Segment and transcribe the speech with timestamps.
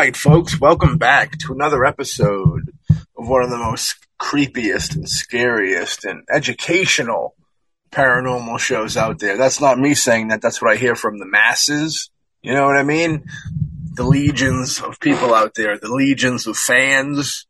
[0.00, 6.06] right, folks, welcome back to another episode of one of the most creepiest and scariest
[6.06, 7.34] and educational
[7.90, 9.36] paranormal shows out there.
[9.36, 12.08] That's not me saying that, that's what I hear from the masses.
[12.40, 13.26] You know what I mean?
[13.92, 17.46] The legions of people out there, the legions of fans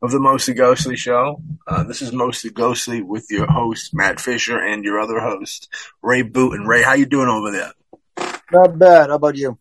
[0.00, 1.42] of the Mostly Ghostly show.
[1.66, 5.68] Uh, this is Mostly Ghostly with your host, Matt Fisher, and your other host,
[6.00, 6.66] Ray Booten.
[6.66, 7.72] Ray, how you doing over there?
[8.50, 9.10] Not bad.
[9.10, 9.58] How about you?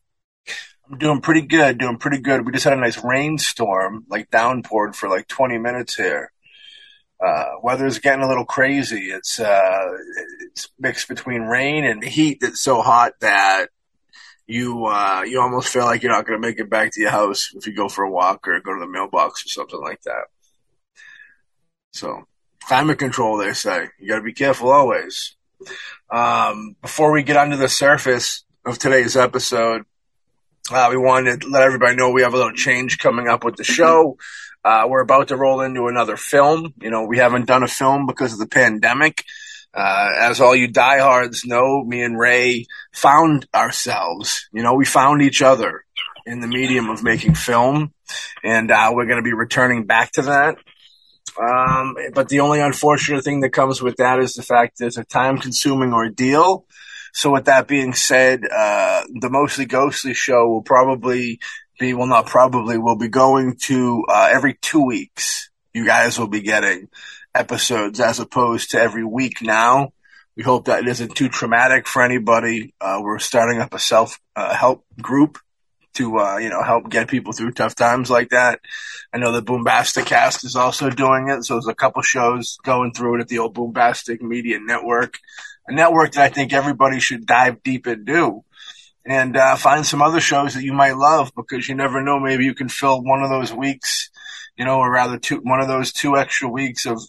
[0.89, 2.45] I'm doing pretty good, doing pretty good.
[2.45, 6.31] We just had a nice rainstorm, like downpoured for like 20 minutes here.
[7.23, 9.05] Uh, weather's getting a little crazy.
[9.11, 9.87] It's, uh,
[10.45, 13.67] it's mixed between rain and heat that's so hot that
[14.45, 17.09] you, uh, you almost feel like you're not going to make it back to your
[17.09, 20.01] house if you go for a walk or go to the mailbox or something like
[20.03, 20.25] that.
[21.91, 22.27] So,
[22.63, 23.87] climate control, they say.
[23.99, 25.35] You got to be careful always.
[26.09, 29.83] Um, before we get onto the surface of today's episode,
[30.71, 33.55] uh, we wanted to let everybody know we have a little change coming up with
[33.55, 34.17] the show.
[34.63, 36.73] Uh, we're about to roll into another film.
[36.81, 39.23] You know, we haven't done a film because of the pandemic.
[39.73, 44.49] Uh, as all you diehards know, me and Ray found ourselves.
[44.51, 45.85] You know, we found each other
[46.25, 47.93] in the medium of making film,
[48.43, 50.57] and uh, we're going to be returning back to that.
[51.39, 54.97] Um, but the only unfortunate thing that comes with that is the fact that it's
[54.97, 56.65] a time-consuming ordeal.
[57.17, 61.39] So with that being said, uh, the Mostly Ghostly show will probably
[61.79, 65.49] be, well, not probably, will be going to, uh, every two weeks.
[65.73, 66.89] You guys will be getting
[67.33, 69.93] episodes as opposed to every week now.
[70.35, 72.75] We hope that it isn't too traumatic for anybody.
[72.79, 75.39] Uh, we're starting up a self uh, help group
[75.95, 78.59] to uh, you know help get people through tough times like that.
[79.11, 82.93] I know the Boombastic Cast is also doing it, so there's a couple shows going
[82.93, 85.17] through it at the old Boombastic Media Network
[85.67, 88.43] a network that I think everybody should dive deep into
[89.05, 92.19] and uh, find some other shows that you might love because you never know.
[92.19, 94.09] Maybe you can fill one of those weeks,
[94.57, 97.01] you know, or rather two, one of those two extra weeks of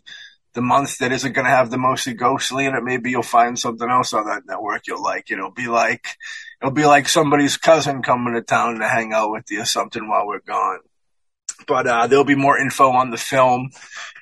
[0.54, 2.82] the month that isn't going to have the mostly ghostly in it.
[2.82, 5.28] Maybe you'll find something else on that network you'll like.
[5.28, 6.16] You know, be like,
[6.60, 10.08] it'll be like somebody's cousin coming to town to hang out with you or something
[10.08, 10.80] while we're gone.
[11.66, 13.70] But uh, there'll be more info on the film,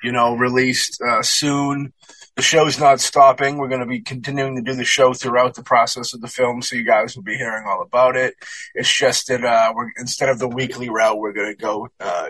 [0.03, 1.93] you know, released uh, soon
[2.37, 3.57] the show's not stopping.
[3.57, 6.61] We're going to be continuing to do the show throughout the process of the film,
[6.61, 8.35] so you guys will be hearing all about it.
[8.75, 12.29] It's just that uh, we're instead of the weekly route, we're going to go, uh,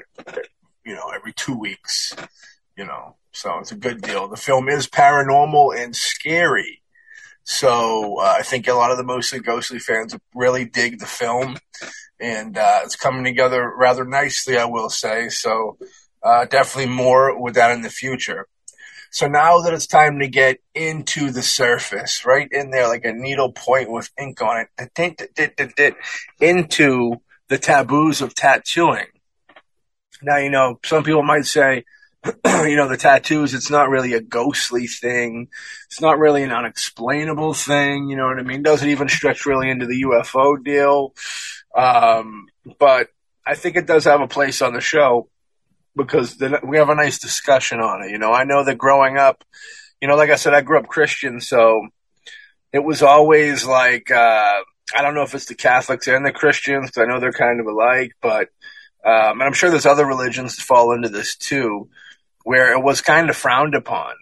[0.85, 2.15] you know, every two weeks.
[2.77, 4.29] You know, so it's a good deal.
[4.29, 6.81] The film is paranormal and scary,
[7.43, 11.57] so uh, I think a lot of the mostly ghostly fans really dig the film,
[12.17, 15.27] and uh, it's coming together rather nicely, I will say.
[15.27, 15.77] So
[16.23, 18.47] uh, definitely more with that in the future.
[19.11, 23.13] So now that it's time to get into the surface, right in there, like a
[23.13, 25.95] needle point with ink on it,
[26.39, 27.15] into
[27.47, 29.07] the taboos of tattooing.
[30.21, 31.85] Now, you know, some people might say,
[32.45, 35.47] you know, the tattoos, it's not really a ghostly thing.
[35.85, 38.09] It's not really an unexplainable thing.
[38.09, 38.63] You know what I mean?
[38.63, 41.13] Doesn't even stretch really into the UFO deal.
[41.75, 42.47] Um,
[42.79, 43.09] but
[43.45, 45.29] I think it does have a place on the show
[45.97, 48.11] because we have a nice discussion on it.
[48.11, 49.43] You know, I know that growing up,
[49.99, 51.87] you know, like I said, I grew up Christian, so
[52.71, 54.61] it was always like uh,
[54.95, 57.65] I don't know if it's the Catholics and the Christians, I know they're kind of
[57.65, 58.49] alike, but
[59.03, 61.89] um, and I'm sure there's other religions that fall into this too,
[62.43, 64.13] where it was kind of frowned upon.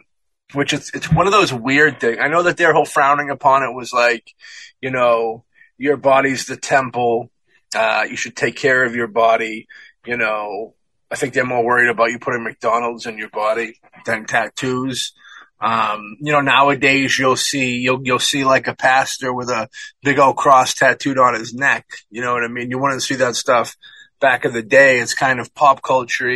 [0.53, 2.19] Which it's it's one of those weird things.
[2.21, 4.31] I know that their whole frowning upon it was like,
[4.79, 5.43] you know,
[5.77, 7.31] your body's the temple.
[7.75, 9.67] Uh, you should take care of your body.
[10.05, 10.74] You know,
[11.11, 15.13] I think they're more worried about you putting McDonald's in your body than tattoos.
[15.61, 19.69] Um, you know, nowadays you'll see you'll you'll see like a pastor with a
[20.03, 21.85] big old cross tattooed on his neck.
[22.09, 22.69] You know what I mean?
[22.69, 23.75] You wouldn't see that stuff
[24.19, 24.99] back in the day.
[24.99, 26.29] It's kind of pop culture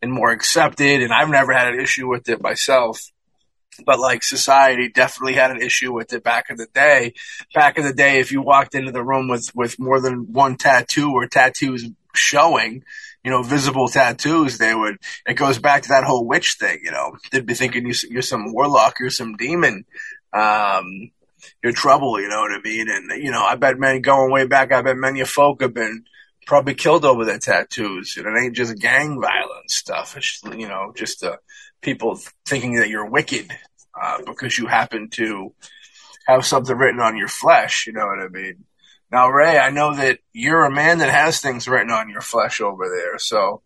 [0.00, 3.00] and more accepted, and I've never had an issue with it myself.
[3.86, 7.14] But like society definitely had an issue with it back in the day.
[7.54, 10.56] Back in the day, if you walked into the room with with more than one
[10.56, 12.84] tattoo or tattoos showing,
[13.24, 16.90] you know, visible tattoos, they would, it goes back to that whole witch thing, you
[16.90, 19.84] know, they'd be thinking you, you're some warlock, you're some demon,
[20.32, 21.10] um,
[21.62, 22.88] you're trouble, you know what I mean?
[22.88, 26.04] And, you know, I bet many, going way back, I bet many folk have been
[26.46, 28.16] probably killed over their tattoos.
[28.16, 30.16] And it ain't just gang violence stuff.
[30.16, 31.36] It's, you know, just, uh,
[31.80, 33.50] people thinking that you're wicked,
[34.00, 35.52] uh, because you happen to
[36.26, 38.64] have something written on your flesh, you know what I mean?
[39.12, 42.62] Now, Ray, I know that you're a man that has things written on your flesh
[42.62, 43.18] over there.
[43.18, 43.60] So,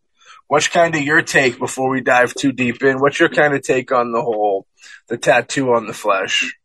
[0.48, 2.98] what's kind of your take before we dive too deep in?
[2.98, 4.66] What's your kind of take on the whole
[5.06, 6.58] the tattoo on the flesh?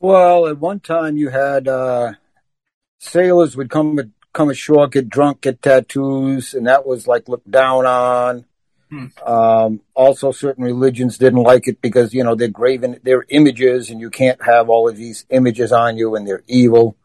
[0.00, 2.14] Well, at one time you had uh,
[2.98, 7.86] sailors would come come ashore, get drunk, get tattoos, and that was like looked down
[7.86, 8.44] on.
[8.90, 9.06] Hmm.
[9.24, 14.00] Um, also, certain religions didn't like it because you know they're graven, they're images, and
[14.00, 16.96] you can't have all of these images on you, and they're evil.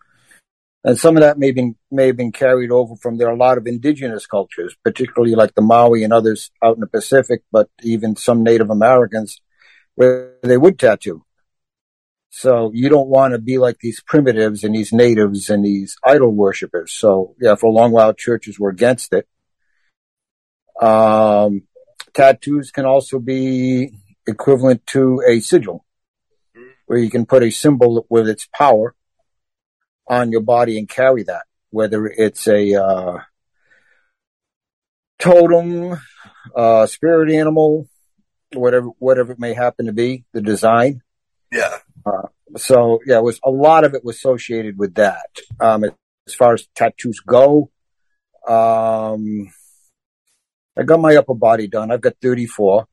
[0.85, 3.29] And some of that may have been may have been carried over from there.
[3.29, 6.85] Are A lot of indigenous cultures, particularly like the Maori and others out in the
[6.85, 9.41] Pacific, but even some Native Americans,
[9.95, 11.25] where they would tattoo.
[12.29, 16.29] So you don't want to be like these primitives and these natives and these idol
[16.29, 16.93] worshippers.
[16.93, 19.27] So yeah, for a long while, churches were against it.
[20.79, 21.63] Um,
[22.13, 23.89] tattoos can also be
[24.27, 25.83] equivalent to a sigil,
[26.85, 28.93] where you can put a symbol with its power
[30.07, 33.19] on your body and carry that, whether it's a uh,
[35.19, 35.99] totem,
[36.55, 37.87] uh, spirit animal,
[38.53, 41.01] whatever whatever it may happen to be, the design.
[41.51, 41.79] Yeah.
[42.57, 45.29] So yeah, it was a lot of it was associated with that.
[45.59, 45.85] Um,
[46.27, 47.71] as far as tattoos go,
[48.47, 49.51] um,
[50.77, 51.91] I got my upper body done.
[51.91, 52.87] I've got 34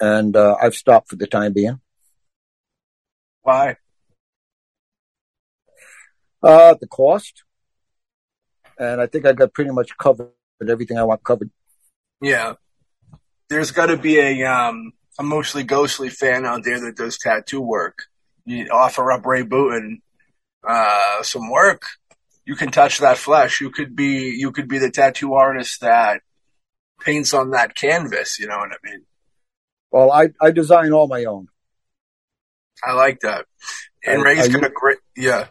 [0.00, 1.80] and, uh, I've stopped for the time being.
[3.42, 3.76] Why?
[6.42, 7.44] Uh, the cost.
[8.78, 10.30] And I think I got pretty much covered
[10.68, 11.50] everything I want covered.
[12.20, 12.54] Yeah.
[13.48, 17.60] There's got to be a um a mostly ghostly fan out there that does tattoo
[17.60, 18.04] work.
[18.44, 20.02] You offer up Ray Booten
[20.66, 21.82] uh, some work.
[22.44, 23.60] You can touch that flesh.
[23.60, 26.20] You could be you could be the tattoo artist that
[27.00, 28.38] paints on that canvas.
[28.38, 29.04] You know what I mean?
[29.90, 31.48] Well, I, I design all my own.
[32.84, 33.46] I like that.
[34.04, 34.98] And Are- Ray's gonna great.
[35.16, 35.48] Yeah.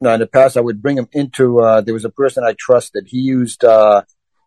[0.00, 2.54] Now, in the past, I would bring him into, uh, there was a person I
[2.58, 3.06] trusted.
[3.08, 4.02] He used, uh,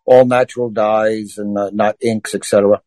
[0.06, 2.82] all natural dyes and uh, not inks, etc.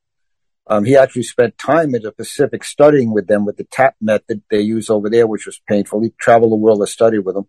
[0.69, 4.43] Um, he actually spent time in the Pacific studying with them with the tap method
[4.49, 6.03] they use over there, which was painful.
[6.03, 7.49] He traveled the world to study with them.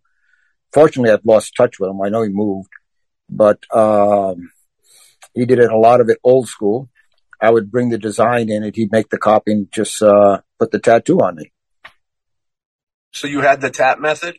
[0.72, 2.02] Fortunately, I've lost touch with him.
[2.02, 2.72] I know he moved,
[3.30, 4.52] but, um,
[5.36, 6.90] he did it, a lot of it old school.
[7.40, 10.72] I would bring the design in and he'd make the copy and just, uh, put
[10.72, 11.52] the tattoo on me.
[13.12, 14.38] So you had the tap method.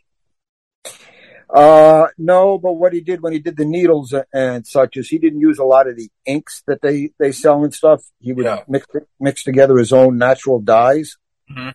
[1.49, 5.19] Uh, no, but what he did when he did the needles and such is he
[5.19, 8.03] didn't use a lot of the inks that they, they sell and stuff.
[8.19, 8.63] He would Yeah.
[8.67, 8.87] mix,
[9.19, 11.17] mix together his own natural dyes
[11.49, 11.73] Mhm.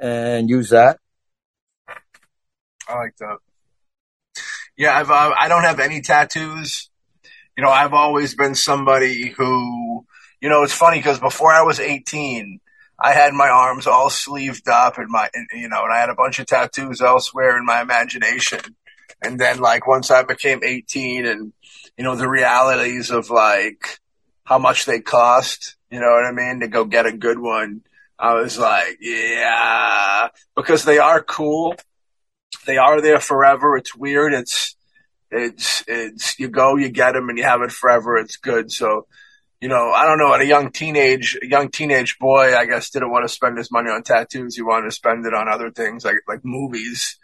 [0.00, 0.98] and use that.
[2.88, 3.38] I like that.
[4.76, 6.90] Yeah, I've uh, I don't have any tattoos.
[7.56, 10.06] You know, I've always been somebody who,
[10.40, 12.60] you know, it's funny because before I was 18,
[12.98, 16.10] I had my arms all sleeved up and my, and, you know, and I had
[16.10, 18.60] a bunch of tattoos elsewhere in my imagination.
[19.22, 21.52] And then like once I became 18 and,
[21.96, 23.98] you know, the realities of like
[24.44, 27.82] how much they cost, you know what I mean, to go get a good one.
[28.18, 31.74] I was like, yeah, because they are cool
[32.66, 33.76] they are there forever.
[33.76, 34.34] It's weird.
[34.34, 34.76] It's
[35.30, 38.16] it's it's you go, you get them, and you have it forever.
[38.16, 38.70] It's good.
[38.70, 39.06] So,
[39.60, 40.34] you know, I don't know.
[40.34, 43.70] At a young teenage, a young teenage boy, I guess didn't want to spend his
[43.70, 44.56] money on tattoos.
[44.56, 47.18] He wanted to spend it on other things like like movies.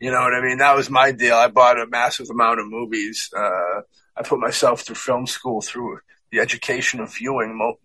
[0.00, 0.58] You know what I mean?
[0.58, 1.34] That was my deal.
[1.34, 3.30] I bought a massive amount of movies.
[3.36, 3.80] Uh,
[4.16, 5.98] I put myself through film school through
[6.30, 7.80] the education of viewing mul-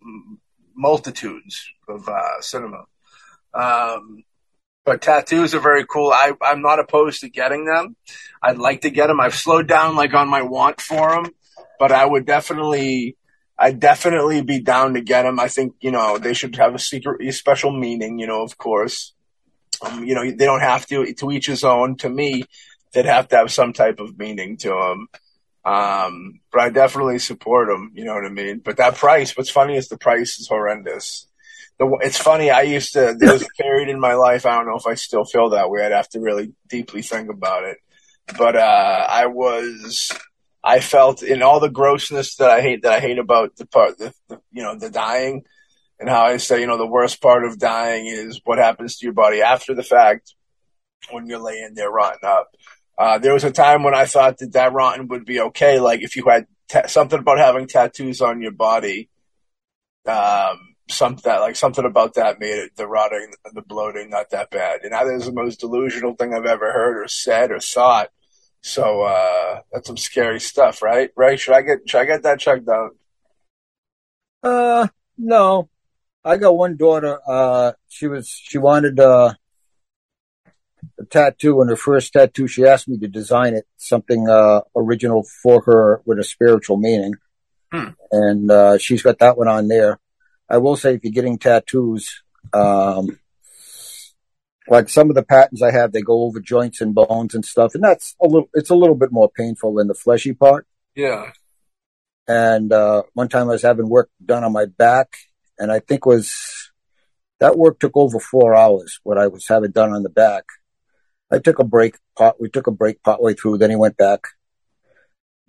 [0.76, 2.86] multitudes of uh, cinema.
[3.54, 4.24] Um,
[4.86, 6.12] but tattoos are very cool.
[6.12, 7.96] I, I'm not opposed to getting them.
[8.42, 9.20] I'd like to get them.
[9.20, 11.32] I've slowed down like on my want for them,
[11.80, 13.16] but I would definitely,
[13.58, 15.40] I'd definitely be down to get them.
[15.40, 18.58] I think, you know, they should have a secret, a special meaning, you know, of
[18.58, 19.14] course.
[19.82, 21.98] Um, you know, they don't have to, to each his own.
[21.98, 22.44] To me,
[22.94, 25.08] they'd have to have some type of meaning to them.
[25.66, 28.60] Um, but I definitely support them, you know what I mean?
[28.60, 31.28] But that price, what's funny is the price is horrendous
[31.80, 32.52] the, it's funny.
[32.52, 33.16] I used to.
[33.18, 34.46] There was a period in my life.
[34.46, 35.86] I don't know if I still feel that way.
[35.86, 37.78] I'd have to really deeply think about it.
[38.38, 40.12] But uh, I was.
[40.64, 43.98] I felt in all the grossness that I hate that I hate about the part,
[43.98, 45.44] the, the you know, the dying,
[46.00, 49.06] and how I say, you know, the worst part of dying is what happens to
[49.06, 50.36] your body after the fact
[51.12, 52.56] when you're laying there rotting up.
[52.98, 55.80] Uh, there was a time when I thought that that rotten would be okay.
[55.80, 59.10] Like if you had ta- something about having tattoos on your body,
[60.06, 64.50] um, something that like something about that made it the rotting, the bloating not that
[64.50, 64.82] bad.
[64.84, 68.10] And that is the most delusional thing I've ever heard or said or thought.
[68.66, 71.12] So uh, that's some scary stuff, right?
[71.18, 71.40] Right?
[71.40, 72.96] Should I get should I get that checked out?
[74.42, 75.70] Uh, no,
[76.24, 77.20] I got one daughter.
[77.28, 79.34] Uh, she was, she wanted, uh,
[81.00, 85.24] a tattoo and her first tattoo, she asked me to design it, something, uh, original
[85.24, 87.16] for her with a spiritual meaning.
[87.72, 87.90] Hmm.
[88.12, 90.00] And, uh, she's got that one on there.
[90.50, 93.18] I will say if you're getting tattoos, um,
[94.68, 97.76] like some of the patterns I have, they go over joints and bones and stuff,
[97.76, 98.50] and that's a little.
[98.54, 100.68] It's a little bit more painful than the fleshy part.
[100.96, 101.32] Yeah.
[102.28, 105.18] And uh, one time I was having work done on my back,
[105.58, 106.72] and I think was
[107.40, 109.00] that work took over four hours.
[109.04, 110.46] What I was having done on the back,
[111.32, 111.98] I took a break.
[112.18, 113.58] Part we took a break partway through.
[113.58, 114.22] Then he went back.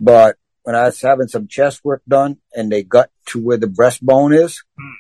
[0.01, 3.67] But when I was having some chest work done, and they got to where the
[3.69, 4.91] breastbone is, Hmm.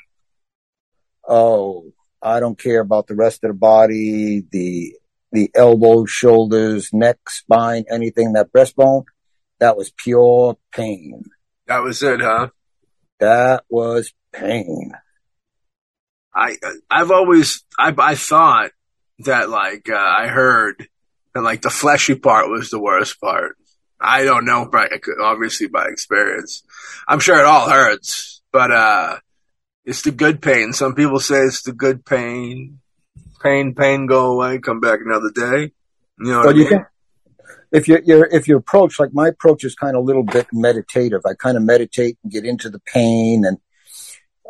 [1.26, 1.92] oh,
[2.24, 4.96] I don't care about the rest of the body, the
[5.30, 9.04] the elbows, shoulders, neck, spine, anything that breastbone.
[9.60, 11.24] That was pure pain.
[11.66, 12.48] That was it, huh?
[13.20, 14.92] That was pain.
[16.34, 16.56] I
[16.90, 18.72] I've always I I thought
[19.20, 20.88] that like uh, I heard
[21.34, 23.56] that like the fleshy part was the worst part.
[24.00, 24.90] I don't know, but
[25.22, 26.62] obviously by experience,
[27.06, 29.18] I'm sure it all hurts, but uh,
[29.84, 30.72] it's the good pain.
[30.72, 32.80] Some people say it's the good pain.
[33.42, 35.72] Pain, pain, go away, come back another day.
[36.18, 36.68] You know what But I you mean?
[36.68, 36.86] can,
[37.72, 40.46] if you you're, if your approach, like my approach, is kind of a little bit
[40.52, 41.22] meditative.
[41.26, 43.58] I kind of meditate and get into the pain and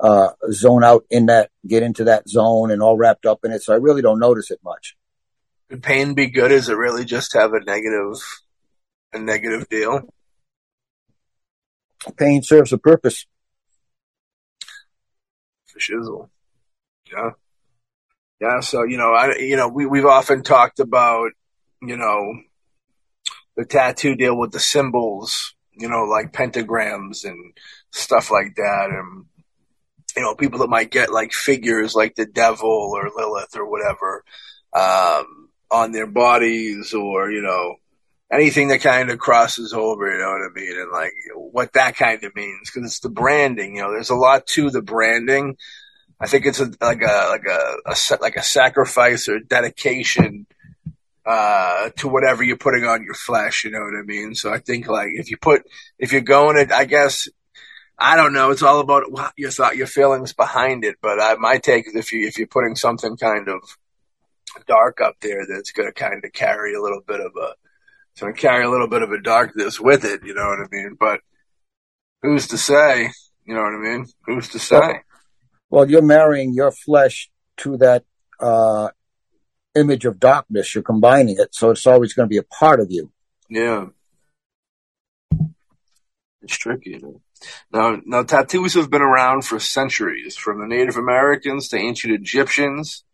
[0.01, 3.63] uh, zone out in that, get into that zone, and all wrapped up in it.
[3.63, 4.97] So I really don't notice it much.
[5.71, 6.53] Could pain be good?
[6.53, 8.21] Is it really just have a negative,
[9.13, 10.03] a negative deal?
[12.17, 13.27] Pain serves a purpose.
[15.75, 16.29] For shizzle.
[17.13, 17.31] Yeah.
[18.41, 18.61] Yeah.
[18.61, 21.31] So, you know, I, you know, we, we've often talked about,
[21.83, 22.41] you know,
[23.57, 27.57] the tattoo deal with the symbols, you know, like pentagrams and
[27.93, 28.89] stuff like that.
[28.91, 29.27] And,
[30.17, 34.25] you know, people that might get like figures like the devil or Lilith or whatever,
[34.73, 37.77] um, on their bodies or, you know,
[38.33, 40.81] anything that kind of crosses over, you know what I mean?
[40.81, 42.71] And like what that kind of means.
[42.71, 45.57] Cause it's the branding, you know, there's a lot to the branding.
[46.21, 50.47] I think it's a, like a, like a, a, like a sacrifice or dedication,
[51.27, 54.35] uh, to whatever you're putting on your flesh, you know what I mean?
[54.35, 55.63] So I think like if you put,
[55.99, 57.29] if you're going to, I guess,
[57.99, 58.51] I don't know.
[58.51, 59.05] It's all about
[59.37, 60.97] your thought, your feelings behind it.
[61.01, 63.61] But I, my take is if you if you're putting something kind of
[64.67, 67.55] dark up there, that's going to kind of carry a little bit of a,
[68.21, 70.23] going to carry a little bit of a darkness with it.
[70.25, 70.97] You know what I mean?
[70.99, 71.21] But
[72.23, 73.11] who's to say?
[73.45, 74.07] You know what I mean?
[74.27, 75.01] Who's to say?
[75.71, 78.05] Well, you're marrying your flesh to that
[78.41, 78.91] uh,
[79.75, 80.75] image of darkness.
[80.75, 83.11] You're combining it, so it's always going to be a part of you.
[83.51, 83.87] Yeah.
[86.43, 87.21] It's tricky, you know.
[87.73, 93.05] Now, now tattoos have been around for centuries, from the Native Americans to ancient Egyptians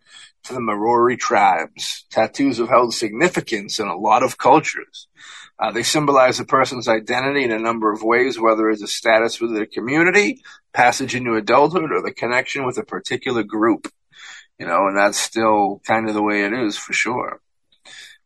[0.45, 2.05] to the Maori tribes.
[2.11, 5.09] Tattoos have held significance in a lot of cultures.
[5.59, 9.41] Uh, they symbolize a person's identity in a number of ways, whether it's a status
[9.41, 10.43] within a community,
[10.73, 13.93] passage into adulthood, or the connection with a particular group.
[14.59, 17.41] You know, and that's still kind of the way it is for sure.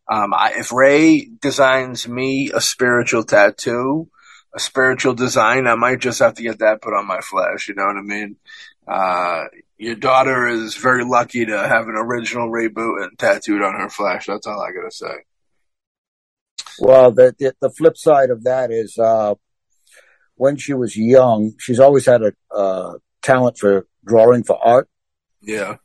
[0.09, 4.09] Um, I, if Ray designs me a spiritual tattoo,
[4.55, 7.69] a spiritual design, I might just have to get that put on my flesh.
[7.69, 8.37] You know what I mean?
[8.87, 9.45] Uh,
[9.85, 14.27] your daughter is very lucky to have an original reboot Booten tattooed on her flesh.
[14.27, 15.15] That's all I gotta say.
[16.79, 19.35] Well, the the, the flip side of that is uh,
[20.37, 24.89] when she was young, she's always had a uh, talent for drawing for art.
[25.43, 25.77] Yeah.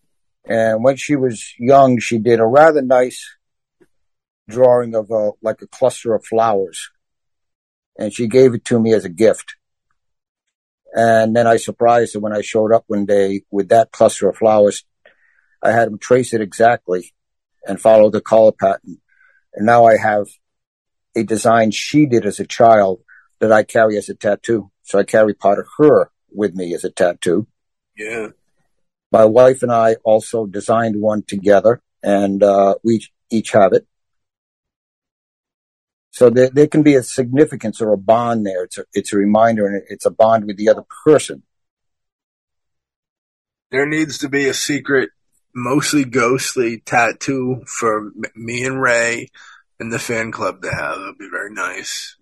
[0.47, 3.23] And when she was young, she did a rather nice
[4.47, 6.89] drawing of a like a cluster of flowers,
[7.97, 9.55] and she gave it to me as a gift.
[10.93, 14.37] And then I surprised her when I showed up one day with that cluster of
[14.37, 14.83] flowers.
[15.61, 17.13] I had him trace it exactly
[17.65, 18.99] and follow the color pattern.
[19.53, 20.27] And now I have
[21.15, 23.01] a design she did as a child
[23.39, 24.71] that I carry as a tattoo.
[24.83, 27.47] So I carry part of her with me as a tattoo.
[27.97, 28.29] Yeah.
[29.11, 33.85] My wife and I also designed one together and, uh, we each- each have it.
[36.11, 38.63] So there, there can be a significance or a bond there.
[38.63, 41.43] It's a, it's a reminder and it's a bond with the other person.
[43.71, 45.11] There needs to be a secret,
[45.53, 49.27] mostly ghostly tattoo for me and Ray
[49.79, 50.97] and the fan club to have.
[50.97, 52.17] That'd be very nice.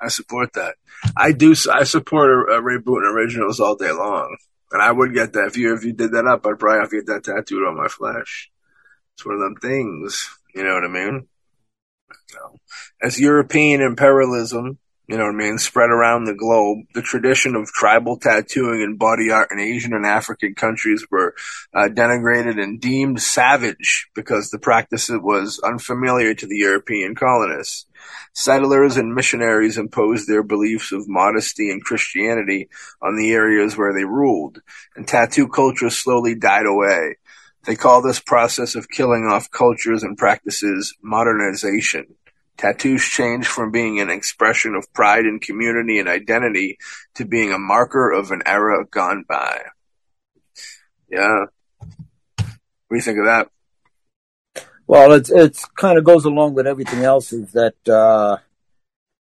[0.00, 0.74] I support that.
[1.16, 1.54] I do.
[1.72, 4.36] I support a, a Ray Booten originals all day long,
[4.72, 6.46] and I would get that if you if you did that up.
[6.46, 8.50] I'd probably have to get that tattooed on my flesh.
[9.14, 10.28] It's one of them things.
[10.54, 11.28] You know what I mean?
[12.28, 12.60] So,
[13.02, 17.68] as European imperialism, you know what I mean, spread around the globe, the tradition of
[17.68, 21.34] tribal tattooing and body art in Asian and African countries were
[21.72, 27.86] uh, denigrated and deemed savage because the practice was unfamiliar to the European colonists.
[28.32, 32.68] Settlers and missionaries imposed their beliefs of modesty and Christianity
[33.00, 34.60] on the areas where they ruled,
[34.96, 37.16] and tattoo culture slowly died away.
[37.66, 42.14] They call this process of killing off cultures and practices modernization.
[42.56, 46.78] Tattoos change from being an expression of pride and community and identity
[47.16, 49.62] to being a marker of an era gone by.
[51.10, 51.46] Yeah.
[52.36, 52.46] What
[52.90, 53.50] do you think of that?
[54.86, 57.32] Well, it's it's kind of goes along with everything else.
[57.32, 58.36] Is that uh,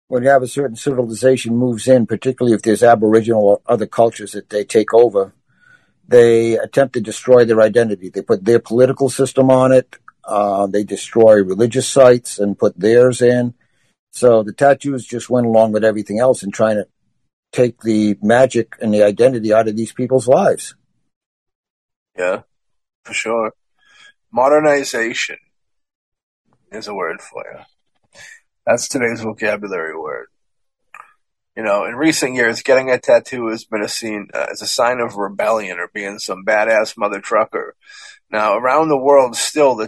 [0.07, 4.31] when you have a certain civilization moves in, particularly if there's Aboriginal or other cultures
[4.31, 5.33] that they take over,
[6.09, 8.09] they attempt to destroy their identity.
[8.09, 9.95] They put their political system on it.
[10.23, 13.53] Uh, they destroy religious sites and put theirs in.
[14.11, 16.87] So the tattoos just went along with everything else and trying to
[17.51, 20.75] take the magic and the identity out of these people's lives.
[22.17, 22.41] Yeah,
[23.03, 23.53] for sure.
[24.31, 25.37] Modernization
[26.71, 27.59] is a word for you.
[28.65, 30.27] That's today's vocabulary word.
[31.59, 34.65] You know, in recent years, getting a tattoo has been a scene uh, as a
[34.65, 37.75] sign of rebellion or being some badass mother trucker.
[38.31, 39.87] Now, around the world, still the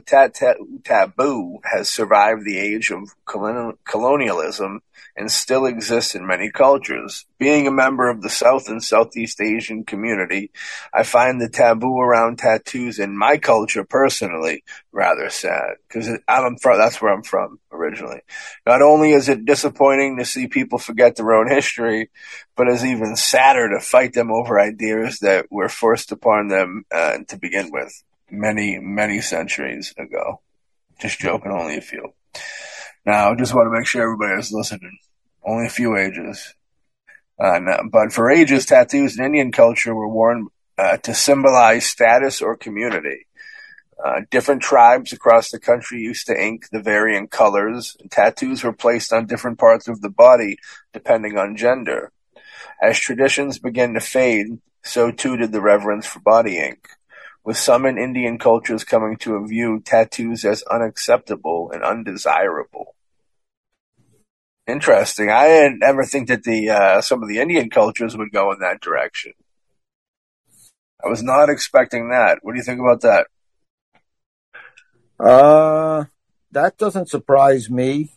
[0.84, 4.82] taboo has survived the age of colon- colonialism
[5.16, 7.28] and still exists in many cultures.
[7.38, 10.50] Being a member of the South and Southeast Asian community,
[10.92, 16.80] I find the taboo around tattoos in my culture personally rather sad because I'm from,
[16.80, 18.22] that's where I'm from originally.
[18.66, 22.10] Not only is it disappointing to see people forget their own history,
[22.56, 27.20] but it's even sadder to fight them over ideas that were forced upon them uh,
[27.28, 30.42] to begin with many, many centuries ago.
[31.00, 32.14] Just joking, only a few.
[33.06, 34.98] Now, just want to make sure everybody is listening.
[35.44, 36.54] Only a few ages.
[37.40, 42.42] Uh, no, but for ages, tattoos in Indian culture were worn uh, to symbolize status
[42.42, 43.26] or community.
[44.04, 49.14] Uh, different tribes across the country used to ink the varying colors, tattoos were placed
[49.14, 50.58] on different parts of the body
[50.94, 52.12] depending on gender.
[52.82, 56.88] As traditions began to fade, so too did the reverence for body ink
[57.44, 62.96] with some in Indian cultures coming to view tattoos as unacceptable and undesirable.
[64.68, 65.30] Interesting.
[65.30, 68.60] I didn't ever think that the uh, some of the Indian cultures would go in
[68.60, 69.34] that direction.
[71.04, 72.40] I was not expecting that.
[72.42, 73.28] What do you think about that?
[75.20, 76.06] Uh,
[76.52, 78.12] that doesn't surprise me.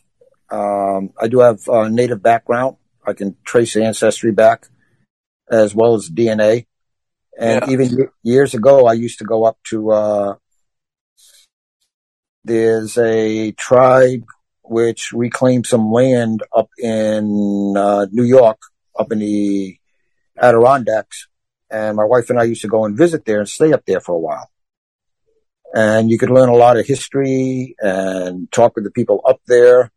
[0.49, 2.77] Um, I do have a native background.
[3.05, 4.67] I can trace ancestry back
[5.49, 6.67] as well as DNA.
[7.37, 7.73] And yeah.
[7.73, 10.35] even years ago, I used to go up to, uh,
[12.43, 14.25] there's a tribe
[14.63, 18.59] which reclaimed some land up in uh, New York,
[18.97, 19.77] up in the
[20.37, 21.27] Adirondacks.
[21.69, 23.99] And my wife and I used to go and visit there and stay up there
[23.99, 24.49] for a while.
[25.73, 29.91] And you could learn a lot of history and talk with the people up there.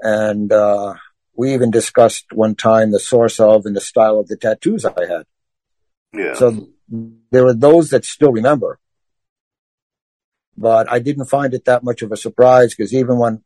[0.00, 0.94] And uh,
[1.36, 5.06] we even discussed one time the source of and the style of the tattoos I
[5.06, 5.26] had.
[6.12, 6.34] Yeah.
[6.34, 6.68] So
[7.30, 8.78] there are those that still remember.
[10.56, 13.42] But I didn't find it that much of a surprise because even when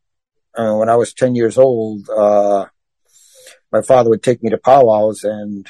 [0.57, 2.67] uh, when I was 10 years old, uh,
[3.73, 5.67] my father would take me to powwows and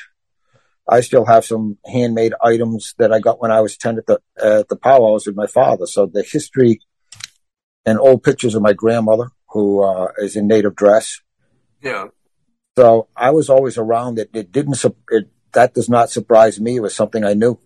[0.88, 4.20] I still have some handmade items that I got when I was 10 at the,
[4.42, 5.86] at the powwows with my father.
[5.86, 6.80] So the history
[7.86, 11.20] and old pictures of my grandmother, who uh, is in native dress.
[11.80, 12.08] Yeah.
[12.76, 14.30] So I was always around it.
[14.34, 16.76] It didn't, it that does not surprise me.
[16.76, 17.58] It was something I knew.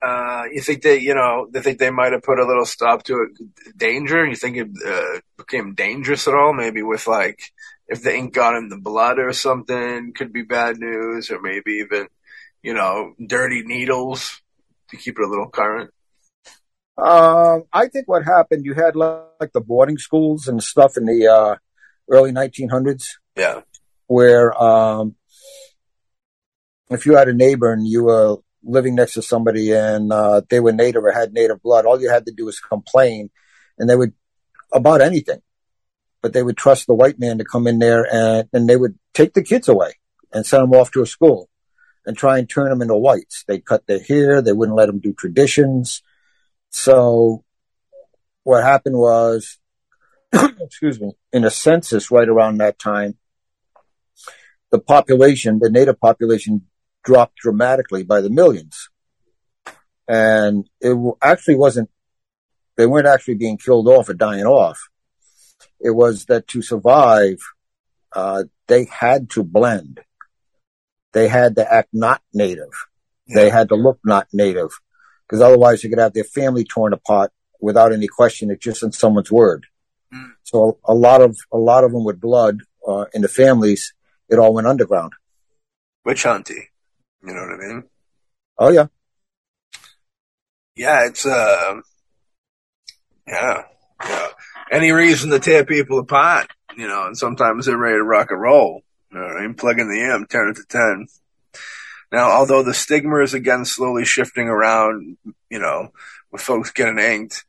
[0.00, 3.02] Uh, you think they, you know, they think they might have put a little stop
[3.04, 3.76] to it?
[3.76, 4.26] Danger?
[4.26, 6.52] You think it uh, became dangerous at all?
[6.52, 7.40] Maybe with like,
[7.88, 11.82] if the ink got in the blood or something, could be bad news, or maybe
[11.84, 12.08] even,
[12.62, 14.40] you know, dirty needles
[14.90, 15.90] to keep it a little current.
[16.98, 21.26] Um, I think what happened, you had like the boarding schools and stuff in the
[21.26, 21.56] uh,
[22.08, 23.04] early 1900s.
[23.36, 23.62] Yeah
[24.06, 25.16] where um,
[26.90, 30.60] if you had a neighbor and you were living next to somebody and uh, they
[30.60, 33.30] were native or had native blood, all you had to do was complain,
[33.78, 34.12] and they would
[34.72, 35.40] about anything.
[36.22, 38.98] But they would trust the white man to come in there and, and they would
[39.14, 39.92] take the kids away
[40.32, 41.48] and send them off to a school
[42.04, 43.44] and try and turn them into whites.
[43.46, 44.42] They'd cut their hair.
[44.42, 46.02] They wouldn't let them do traditions.
[46.70, 47.44] So
[48.42, 49.58] what happened was,
[50.60, 53.16] excuse me, in a census right around that time,
[54.70, 56.66] the population, the native population
[57.04, 58.88] dropped dramatically by the millions.
[60.08, 61.90] And it actually wasn't,
[62.76, 64.78] they weren't actually being killed off or dying off.
[65.80, 67.38] It was that to survive,
[68.12, 70.00] uh, they had to blend.
[71.12, 72.72] They had to act not native.
[73.26, 73.36] Yeah.
[73.36, 74.70] They had to look not native
[75.26, 78.50] because otherwise they could have their family torn apart without any question.
[78.50, 79.66] It's just in someone's word.
[80.14, 80.32] Mm.
[80.42, 83.94] So a lot of, a lot of them with blood, uh, in the families
[84.28, 85.12] it all went underground.
[86.04, 86.66] Witch hunting.
[87.22, 87.84] You know what I mean?
[88.58, 88.86] Oh yeah.
[90.76, 91.80] yeah, it's uh,
[93.26, 93.64] yeah,
[94.02, 94.28] yeah.
[94.70, 98.40] Any reason to tear people apart, you know, and sometimes they're ready to rock and
[98.40, 98.82] roll.
[99.12, 99.54] You know what I mean?
[99.54, 101.06] Plug in the M, turn it to ten.
[102.12, 105.16] Now, although the stigma is again slowly shifting around,
[105.50, 105.88] you know,
[106.30, 107.44] with folks getting inked,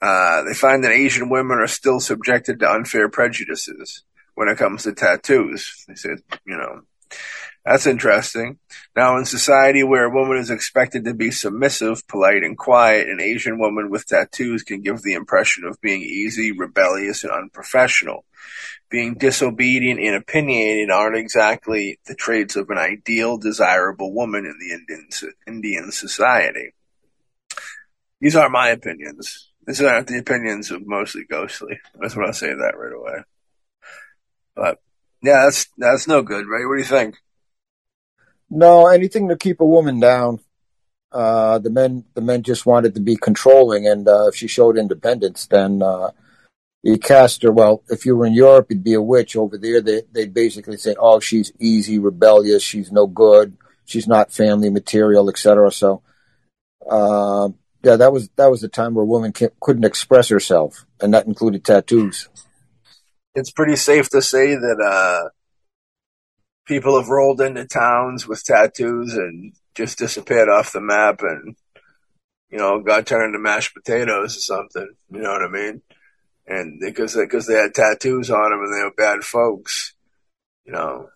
[0.00, 4.02] uh, they find that Asian women are still subjected to unfair prejudices
[4.34, 5.84] when it comes to tattoos.
[5.88, 6.82] They said, you know,
[7.64, 8.58] that's interesting.
[8.96, 13.20] Now, in society where a woman is expected to be submissive, polite, and quiet, an
[13.20, 18.24] Asian woman with tattoos can give the impression of being easy, rebellious, and unprofessional.
[18.90, 24.74] Being disobedient and opinionated aren't exactly the traits of an ideal, desirable woman in the
[24.74, 25.08] Indian,
[25.46, 26.74] Indian society.
[28.20, 29.50] These are my opinions.
[29.66, 31.78] These aren't the opinions of mostly ghostly.
[31.94, 33.22] I just want to say that right away.
[34.54, 34.80] But
[35.22, 36.66] yeah, that's that's no good, right?
[36.66, 37.16] What do you think?
[38.50, 40.40] No, anything to keep a woman down.
[41.10, 44.78] Uh, the men, the men just wanted to be controlling, and uh, if she showed
[44.78, 46.10] independence, then uh,
[46.82, 47.52] you cast her.
[47.52, 49.36] Well, if you were in Europe, you'd be a witch.
[49.36, 52.62] Over there, they, they'd basically say, "Oh, she's easy, rebellious.
[52.62, 53.56] She's no good.
[53.84, 56.02] She's not family material, etc." So,
[56.90, 57.50] uh,
[57.82, 61.26] yeah, that was that was the time where a woman couldn't express herself, and that
[61.26, 62.28] included tattoos.
[63.34, 65.28] It's pretty safe to say that uh,
[66.66, 71.56] people have rolled into towns with tattoos and just disappeared off the map and
[72.50, 75.80] you know got turned into mashed potatoes or something you know what i mean?
[76.46, 79.94] And because because they had tattoos on them and they were bad folks
[80.66, 81.08] you know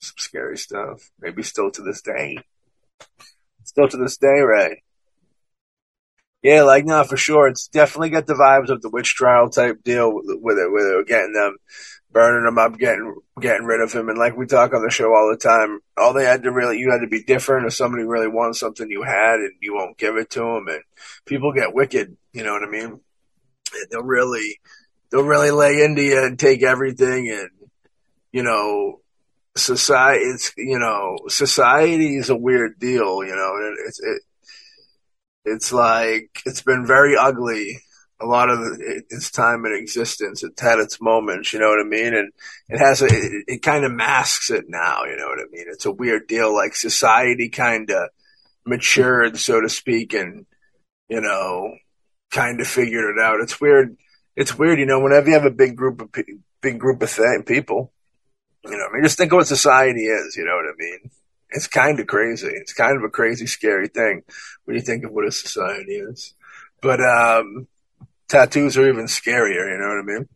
[0.00, 1.10] some scary stuff.
[1.20, 2.38] Maybe still to this day.
[3.64, 4.78] Still to this day right
[6.42, 9.82] yeah like no for sure it's definitely got the vibes of the witch trial type
[9.82, 11.56] deal with it with it getting them
[12.10, 14.08] burning them up, getting getting rid of him.
[14.08, 16.78] And like we talk on the show all the time, all they had to really
[16.78, 17.66] you had to be different.
[17.66, 20.82] If somebody really wants something you had, and you won't give it to them, and
[21.24, 22.16] people get wicked.
[22.32, 22.84] You know what I mean?
[22.86, 24.58] And they'll really
[25.10, 27.50] they'll really lay into you and take everything, and
[28.32, 29.00] you know.
[29.56, 33.24] Society, it's you know, society is a weird deal.
[33.24, 34.22] You know, it's it,
[35.52, 37.80] it's like it's been very ugly
[38.20, 40.42] a lot of its time in existence.
[40.42, 42.14] It's had its moments, you know what I mean?
[42.14, 42.32] And
[42.68, 45.66] it has a, it, it kind of masks it now, you know what I mean?
[45.68, 46.52] It's a weird deal.
[46.52, 48.08] Like society kind of
[48.66, 50.46] matured, so to speak, and,
[51.08, 51.76] you know,
[52.30, 53.40] kind of figured it out.
[53.40, 53.96] It's weird.
[54.34, 56.10] It's weird, you know, whenever you have a big group of,
[56.60, 57.92] big group of th- people,
[58.64, 61.10] you know, I mean, just think of what society is, you know what I mean?
[61.50, 62.48] It's kind of crazy.
[62.48, 64.22] It's kind of a crazy, scary thing
[64.64, 66.34] when you think of what a society is.
[66.82, 67.68] But, um,
[68.28, 69.70] tattoos are even scarier.
[69.70, 70.28] You know what I mean?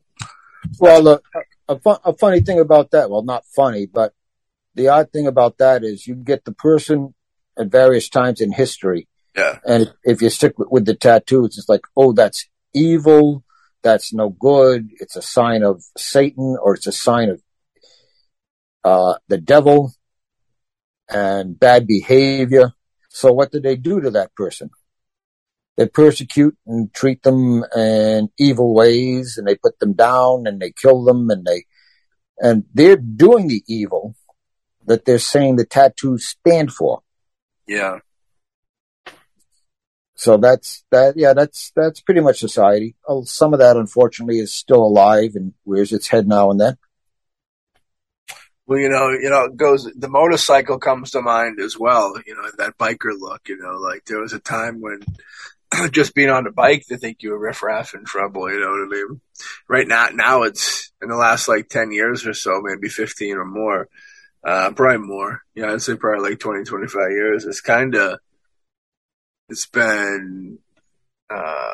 [0.78, 1.20] Well, a,
[1.68, 4.14] a, a funny thing about that, well, not funny, but
[4.74, 7.14] the odd thing about that is you get the person
[7.58, 9.08] at various times in history.
[9.36, 9.58] Yeah.
[9.66, 13.44] And if you stick with, with the tattoos, it's like, oh, that's evil.
[13.82, 14.90] That's no good.
[15.00, 17.42] It's a sign of Satan or it's a sign of
[18.84, 19.92] uh, the devil
[21.12, 22.72] and bad behavior.
[23.08, 24.70] So what do they do to that person?
[25.76, 30.70] they persecute and treat them in evil ways and they put them down and they
[30.70, 31.64] kill them and they
[32.38, 34.14] and they're doing the evil
[34.86, 37.02] that they're saying the tattoos stand for.
[37.66, 37.98] Yeah.
[40.14, 41.14] So that's that.
[41.16, 42.96] Yeah, that's that's pretty much society.
[43.08, 46.76] Oh, some of that, unfortunately, is still alive and rears its head now and then.
[48.72, 49.84] Well, you know, you know, it goes.
[49.94, 52.14] The motorcycle comes to mind as well.
[52.26, 53.46] You know, that biker look.
[53.46, 55.00] You know, like there was a time when
[55.90, 58.50] just being on the bike to think you were riffraff in trouble.
[58.50, 59.20] You know what I mean?
[59.68, 63.44] Right now, now it's in the last like 10 years or so, maybe 15 or
[63.44, 63.88] more,
[64.42, 65.42] uh, probably more.
[65.54, 67.44] Yeah, I'd say probably like 20, 25 years.
[67.44, 68.20] It's kind of,
[69.50, 70.60] it's been,
[71.28, 71.72] uh,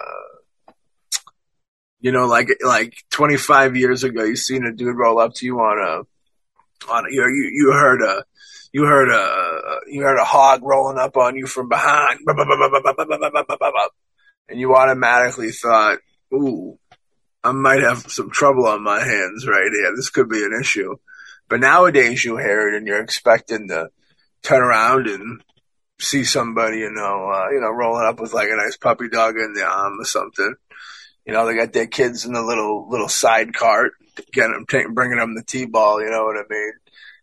[2.00, 5.61] you know, like, like 25 years ago, you seen a dude roll up to you
[5.61, 6.17] on a,
[6.91, 8.25] on you, you, you heard a,
[8.73, 12.21] you heard a you heard a hog rolling up on you from behind,
[14.49, 15.99] and you automatically thought,
[16.33, 16.79] "Ooh,
[17.43, 19.95] I might have some trouble on my hands right here.
[19.97, 20.97] This could be an issue."
[21.49, 23.88] But nowadays, you hear it, and you're expecting to
[24.43, 25.43] turn around and
[26.01, 29.37] see somebody, you know, uh, you know, rolling up with like a nice puppy dog
[29.37, 30.55] in the arm or something.
[31.25, 33.93] You know, they got their kids in the little little side cart,
[34.33, 36.00] getting them, t- bringing them the t-ball.
[36.02, 36.72] You know what I mean?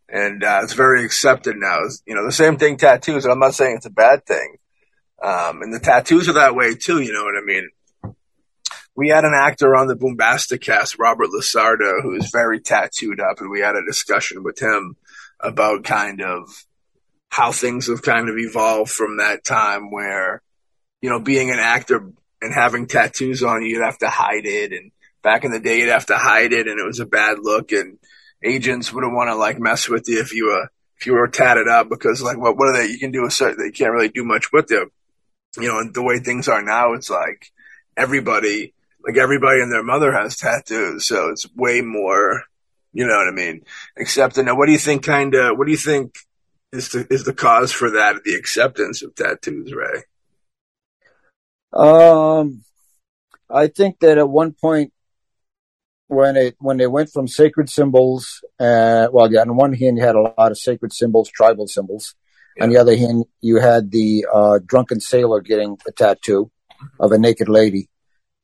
[0.07, 1.79] and uh, it's very accepted now.
[1.83, 4.57] It's, you know, the same thing tattoos, and I'm not saying it's a bad thing.
[5.23, 7.01] Um, and the tattoos are that way too.
[7.01, 7.69] You know what I mean?
[8.95, 13.41] We had an actor on the Boombastic cast, Robert LaSardo, who is very tattooed up,
[13.41, 14.95] and we had a discussion with him
[15.39, 16.65] about kind of
[17.29, 20.41] how things have kind of evolved from that time where
[21.05, 21.97] you know, being an actor
[22.41, 24.71] and having tattoos on you, you'd have to hide it.
[24.71, 24.91] And
[25.25, 27.71] back in the day, you'd have to hide it, and it was a bad look.
[27.71, 27.97] And
[28.43, 31.67] agents wouldn't want to like mess with you if you were if you were tatted
[31.67, 32.91] up because like what what are they?
[32.91, 33.57] You can do a certain.
[33.57, 34.91] They can't really do much with them
[35.57, 37.51] You know, and the way things are now, it's like
[37.97, 38.73] everybody,
[39.05, 42.43] like everybody and their mother has tattoos, so it's way more.
[42.93, 43.65] You know what I mean?
[43.97, 44.45] Accepting.
[44.45, 45.03] Now, what do you think?
[45.03, 45.57] Kind of.
[45.57, 46.15] What do you think
[46.71, 48.23] is the is the cause for that?
[48.23, 50.03] The acceptance of tattoos, Ray.
[51.73, 52.63] Um,
[53.49, 54.93] I think that at one point
[56.07, 60.03] when it when they went from sacred symbols, uh, well, yeah, on one hand you
[60.03, 62.15] had a lot of sacred symbols, tribal symbols.
[62.57, 62.63] Yeah.
[62.63, 66.51] On the other hand, you had the uh, drunken sailor getting a tattoo
[66.99, 67.89] of a naked lady.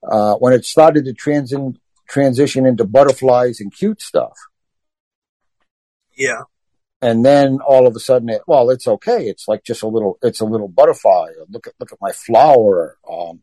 [0.03, 1.77] Uh, when it started to transi-
[2.09, 4.37] transition into butterflies and cute stuff.
[6.17, 6.41] Yeah.
[7.01, 9.27] And then all of a sudden, it, well, it's okay.
[9.27, 11.29] It's like just a little, it's a little butterfly.
[11.49, 12.97] Look at, look at my flower.
[13.09, 13.41] Um,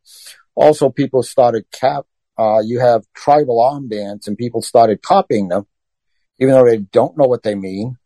[0.55, 2.07] also people started cap,
[2.39, 5.67] uh, you have tribal arm armbands and people started copying them,
[6.39, 7.97] even though they don't know what they mean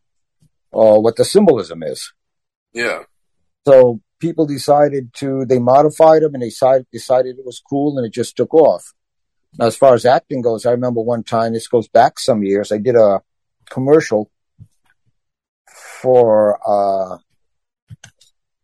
[0.71, 2.13] or what the symbolism is.
[2.73, 3.03] Yeah.
[3.67, 8.07] So people decided to, they modified them and they decided, decided it was cool and
[8.07, 8.95] it just took off.
[9.59, 12.73] Now, as far as acting goes, I remember one time, this goes back some years,
[12.73, 13.21] I did a
[13.69, 14.31] commercial
[16.01, 17.19] for, uh,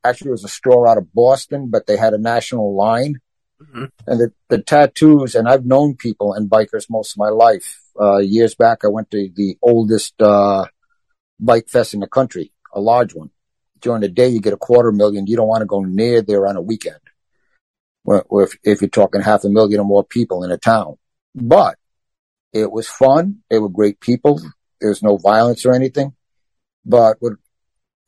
[0.03, 3.21] actually it was a store out of Boston, but they had a national line
[3.63, 3.85] Mm-hmm.
[4.07, 7.81] And the, the tattoos, and I've known people and bikers most of my life.
[8.01, 10.67] Uh, years back, I went to the oldest, uh,
[11.41, 13.31] bike fest in the country, a large one.
[13.81, 15.27] During the day, you get a quarter million.
[15.27, 17.01] You don't want to go near there on a weekend.
[18.05, 20.97] Well, if, if you're talking half a million or more people in a town,
[21.35, 21.77] but
[22.53, 23.43] it was fun.
[23.51, 24.41] They were great people.
[24.81, 26.15] There's no violence or anything,
[26.85, 27.39] but with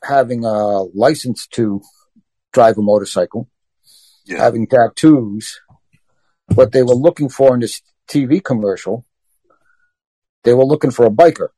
[0.03, 1.83] having a license to
[2.53, 3.49] drive a motorcycle,
[4.25, 4.39] yeah.
[4.39, 5.61] having tattoos.
[6.55, 9.07] What they were looking for in this TV commercial,
[10.43, 11.49] they were looking for a biker.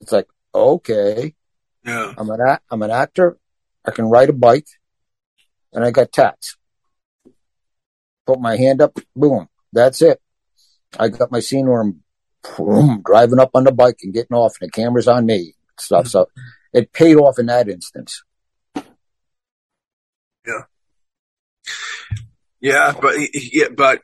[0.00, 1.34] It's like, okay,
[1.84, 2.12] yeah.
[2.16, 3.38] I'm an a- I'm an actor.
[3.84, 4.68] I can ride a bike,
[5.72, 6.56] and I got tats.
[8.26, 9.48] Put my hand up, boom.
[9.72, 10.20] That's it.
[10.98, 12.02] I got my scene where I'm
[12.56, 15.54] boom, driving up on the bike and getting off, and the camera's on me.
[15.78, 16.04] Stuff.
[16.04, 16.08] Hmm.
[16.08, 16.26] So
[16.72, 18.22] it paid off in that instance.
[20.46, 20.62] Yeah.
[22.60, 24.02] Yeah, but yeah, but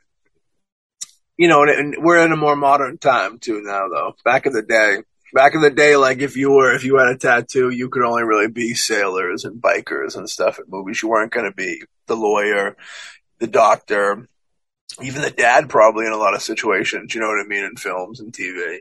[1.37, 3.87] you know, and we're in a more modern time too now.
[3.89, 4.99] Though back in the day,
[5.33, 8.03] back in the day, like if you were if you had a tattoo, you could
[8.03, 11.01] only really be sailors and bikers and stuff at movies.
[11.01, 12.77] You weren't going to be the lawyer,
[13.39, 14.29] the doctor,
[15.01, 15.69] even the dad.
[15.69, 18.79] Probably in a lot of situations, you know what I mean, in films and TV.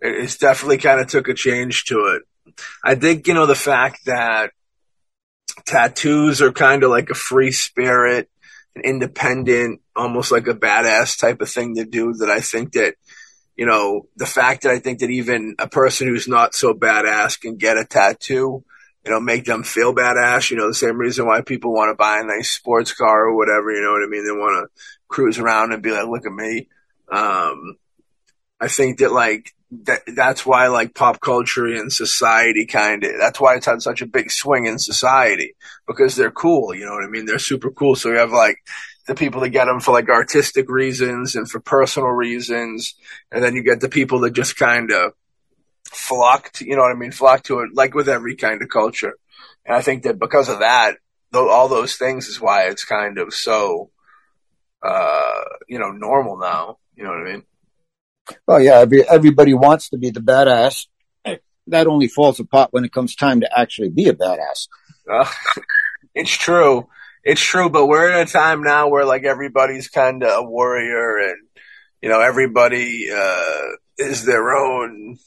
[0.00, 2.54] It's definitely kind of took a change to it.
[2.82, 4.50] I think you know the fact that
[5.64, 8.28] tattoos are kind of like a free spirit,
[8.76, 12.94] an independent, almost like a badass type of thing to do that I think that,
[13.56, 17.40] you know, the fact that I think that even a person who's not so badass
[17.40, 18.64] can get a tattoo,
[19.04, 21.94] you know, make them feel badass, you know, the same reason why people want to
[21.94, 24.24] buy a nice sports car or whatever, you know what I mean?
[24.24, 26.68] They want to cruise around and be like, look at me.
[27.10, 27.76] Um,
[28.60, 29.53] I think that like
[29.84, 34.02] that that's why like pop culture and society kind of that's why it's had such
[34.02, 35.54] a big swing in society
[35.86, 37.26] because they're cool you know what i mean?
[37.26, 37.96] They're super cool.
[37.96, 38.58] So you have like
[39.06, 42.94] the people that get them for like artistic reasons and for personal reasons
[43.32, 45.12] and then you get the people that just kind of
[45.84, 47.12] flock to you know what i mean?
[47.12, 49.14] Flock to it like with every kind of culture.
[49.66, 50.96] And i think that because of that
[51.30, 53.90] though all those things is why it's kind of so
[54.82, 57.42] uh you know normal now you know what i mean
[58.46, 60.86] well, yeah, every, everybody wants to be the badass.
[61.68, 64.68] That only falls apart when it comes time to actually be a badass.
[65.10, 65.28] Uh,
[66.14, 66.88] it's true.
[67.22, 71.18] It's true, but we're in a time now where like everybody's kind of a warrior
[71.18, 71.38] and,
[72.02, 73.62] you know, everybody, uh,
[73.96, 75.18] is their own.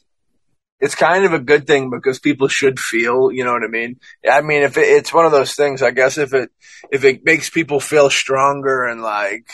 [0.79, 3.99] It's kind of a good thing because people should feel, you know what I mean?
[4.29, 6.51] I mean, if it, it's one of those things, I guess if it,
[6.91, 9.49] if it makes people feel stronger and like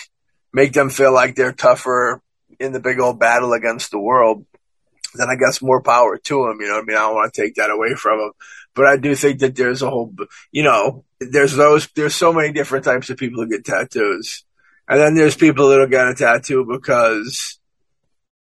[0.51, 2.21] make them feel like they're tougher,
[2.60, 4.46] in the big old battle against the world,
[5.16, 6.60] then I guess more power to him.
[6.60, 8.32] You know, I mean, I don't want to take that away from him,
[8.74, 10.13] but I do think that there's a whole,
[10.52, 14.44] you know, there's those, there's so many different types of people who get tattoos,
[14.88, 17.60] and then there's people that'll get a tattoo because,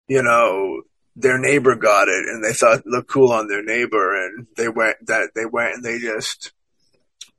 [0.07, 0.81] you know,
[1.15, 4.67] their neighbor got it and they thought it looked cool on their neighbor, and they
[4.67, 6.51] went that they went and they just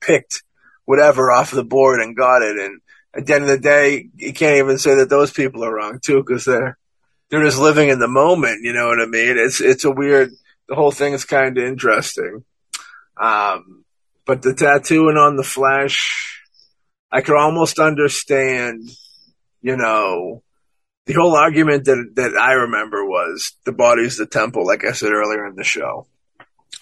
[0.01, 0.43] picked
[0.85, 2.81] whatever off the board and got it, and
[3.15, 5.99] at the end of the day, you can't even say that those people are wrong
[6.01, 6.79] too, because they're
[7.31, 8.63] they're just living in the moment.
[8.63, 9.37] You know what I mean?
[9.39, 10.33] It's it's a weird.
[10.69, 12.45] The whole thing is kind of interesting.
[13.17, 13.85] Um,
[14.27, 16.43] but the tattooing on the flesh,
[17.11, 18.91] I could almost understand,
[19.63, 20.43] you know,
[21.07, 25.13] the whole argument that that I remember was the body's the temple, like I said
[25.13, 26.07] earlier in the show.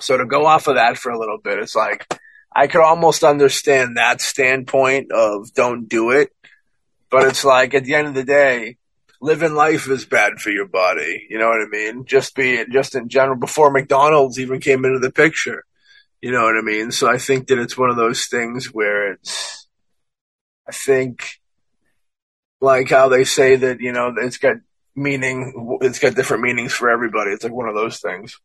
[0.01, 2.07] So to go off of that for a little bit, it's like
[2.55, 6.31] I could almost understand that standpoint of don't do it,
[7.11, 8.77] but it's like at the end of the day,
[9.21, 11.27] living life is bad for your body.
[11.29, 12.05] You know what I mean?
[12.05, 15.65] Just be just in general before McDonald's even came into the picture.
[16.21, 16.91] You know what I mean?
[16.93, 19.69] So I think that it's one of those things where it's
[20.67, 21.41] I think
[22.61, 24.57] like how they say that, you know, it's got
[24.95, 27.31] meaning, it's got different meanings for everybody.
[27.31, 28.41] It's like one of those things.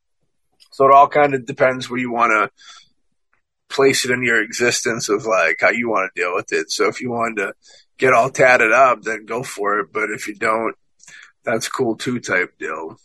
[0.71, 2.51] So it all kind of depends where you want to
[3.71, 6.71] place it in your existence of like how you want to deal with it.
[6.71, 7.53] So if you wanted to
[7.97, 9.87] get all tatted up, then go for it.
[9.93, 10.75] But if you don't,
[11.43, 12.97] that's cool too type deal.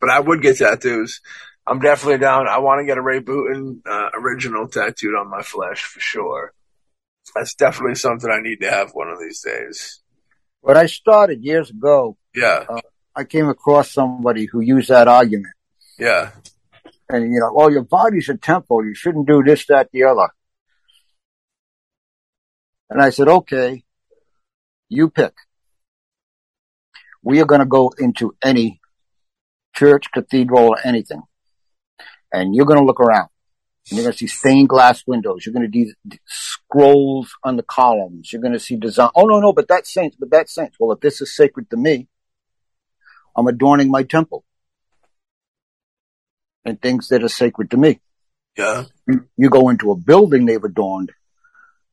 [0.00, 1.20] But I would get tattoos.
[1.66, 2.48] I'm definitely down.
[2.48, 6.52] I want to get a Ray Boonton uh, original tattooed on my flesh for sure.
[7.34, 10.00] That's definitely something I need to have one of these days.
[10.60, 12.80] When I started years ago, Yeah, uh,
[13.14, 15.52] I came across somebody who used that argument.
[15.98, 16.30] yeah,
[17.08, 18.84] And, you know, well, your body's a temple.
[18.84, 20.28] You shouldn't do this, that, the other.
[22.90, 23.84] And I said, okay,
[24.88, 25.34] you pick.
[27.22, 28.80] We are going to go into any
[29.74, 31.22] church, cathedral, or anything.
[32.32, 33.28] And you're going to look around.
[33.88, 35.44] And you're going to see stained glass windows.
[35.46, 35.94] You're going to see
[36.26, 38.32] scrolls on the columns.
[38.32, 39.10] You're going to see design.
[39.14, 40.76] Oh, no, no, but that's saints, but that's saints.
[40.78, 42.08] Well, if this is sacred to me,
[43.34, 44.44] I'm adorning my temple
[46.68, 48.00] and things that are sacred to me.
[48.56, 48.84] yeah.
[49.36, 51.12] You go into a building they've adorned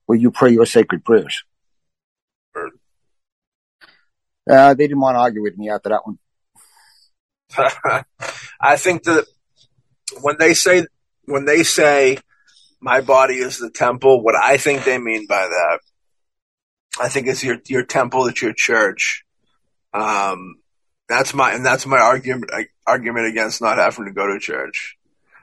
[0.06, 1.44] where you pray your sacred prayers.
[4.48, 6.20] Uh, they didn't want to argue with me after that one.
[8.62, 9.26] I think that
[10.22, 10.86] when they say
[11.24, 12.20] when they say
[12.80, 15.80] my body is the temple, what I think they mean by that,
[17.00, 19.24] I think it's your your temple, it's your church.
[19.94, 20.56] Um,
[21.08, 22.52] that's my and that's my argument
[22.86, 24.98] argument against not having to go to church.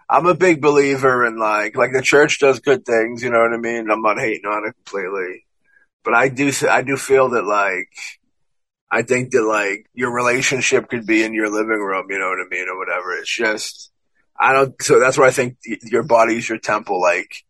[0.09, 3.53] I'm a big believer in like like the church does good things, you know what
[3.53, 3.90] I mean.
[3.90, 5.46] I'm not hating on it completely,
[6.05, 7.92] but I do I do feel that like
[8.90, 12.44] I think that like your relationship could be in your living room, you know what
[12.44, 13.12] I mean, or whatever.
[13.14, 13.90] It's just
[14.38, 14.81] I don't.
[14.83, 17.01] So that's where I think your body's your temple.
[17.01, 17.44] Like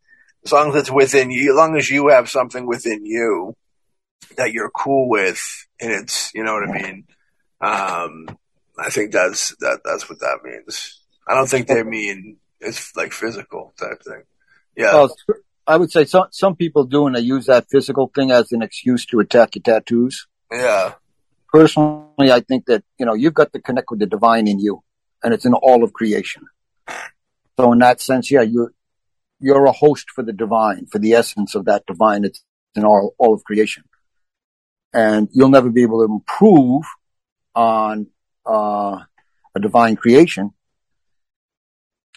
[0.44, 3.57] as long as it's within you, as long as you have something within you
[4.37, 7.07] that you're cool with, and it's you know what I mean.
[7.62, 8.27] Um,
[8.79, 9.81] I think that's that.
[9.85, 11.01] That's what that means.
[11.29, 14.22] I don't think they mean it's like physical type thing.
[14.77, 15.16] Yeah, Well,
[15.66, 18.62] I would say some some people do, and they use that physical thing as an
[18.62, 20.27] excuse to attack your tattoos.
[20.51, 20.94] yeah,
[21.53, 24.83] Personally, I think that you know you've got to connect with the divine in you,
[25.22, 26.46] and it's in all of creation.
[27.59, 28.72] So in that sense, yeah, you're
[29.38, 32.25] you're a host for the divine, for the essence of that divine.
[32.25, 32.42] It's
[32.75, 33.85] in all all of creation,
[34.92, 36.85] and you'll never be able to improve
[37.54, 38.08] on
[38.46, 39.00] uh,
[39.54, 40.52] a divine creation,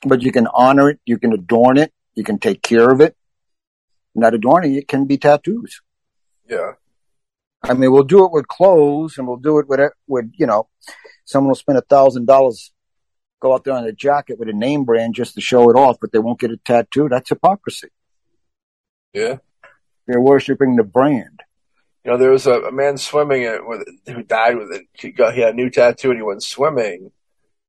[0.06, 3.16] but you can honor it, you can adorn it, you can take care of it.
[4.14, 5.82] And that adorning it can be tattoos.
[6.50, 6.74] yeah,
[7.64, 10.68] I mean, we'll do it with clothes and we'll do it with, with, you know,
[11.26, 12.72] someone will spend a thousand dollars,
[13.42, 15.98] go out there on a jacket with a name brand just to show it off,
[16.00, 17.10] but they won't get a tattoo.
[17.10, 17.90] That's hypocrisy.
[19.14, 19.38] yeah.
[20.08, 21.40] They're worshiping the brand.
[22.06, 24.84] You know, there was a, a man swimming it with who died with it.
[24.94, 27.12] He got he had a new tattoo and he went swimming,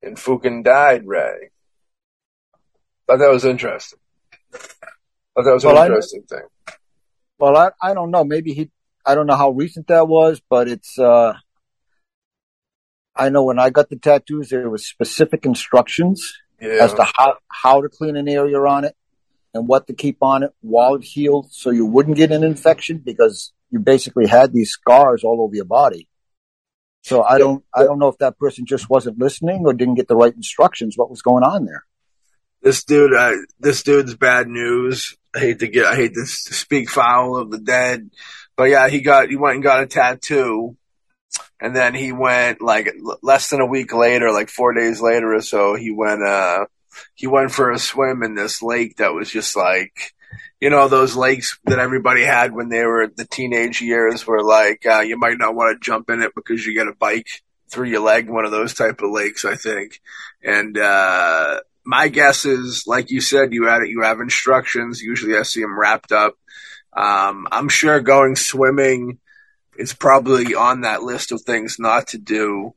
[0.03, 1.07] and Fukin died.
[1.07, 1.51] Ray.
[3.07, 3.99] Thought that was interesting.
[4.53, 6.43] Thought that was Well, an I- interesting thing.
[7.39, 8.25] Well, I, I don't know.
[8.25, 8.71] Maybe he,
[9.05, 11.35] I don't know how recent that was, but it's, uh,
[13.15, 17.37] I know when I got the tattoos, there was specific instructions Yeah, as to how,
[17.49, 18.97] how to clean an area on it
[19.53, 23.03] and what to keep on it while it healed so you wouldn't get an infection
[23.05, 26.09] because you basically had these scars all over your body.
[27.03, 30.09] So I don't, I don't know if that person just wasn't listening or didn't get
[30.09, 31.85] the right instructions, what was going on there.
[32.63, 35.17] this dude, uh, this dude's bad news.
[35.35, 38.11] I hate to get, I hate to speak foul of the dead,
[38.57, 40.77] but yeah, he got, he went and got a tattoo,
[41.61, 45.33] and then he went like l- less than a week later, like four days later
[45.35, 46.67] or so, he went, uh,
[47.15, 50.15] he went for a swim in this lake that was just like,
[50.61, 54.85] you know, those lakes that everybody had when they were the teenage years, where like
[54.87, 57.29] uh, you might not want to jump in it because you get a bike
[57.69, 60.01] through your leg, one of those type of lakes, I think,
[60.43, 60.77] and.
[60.79, 65.01] uh my guess is, like you said, you had it you have instructions.
[65.01, 66.35] Usually, I see them wrapped up.
[66.93, 69.19] Um, I'm sure going swimming
[69.79, 72.75] is probably on that list of things not to do.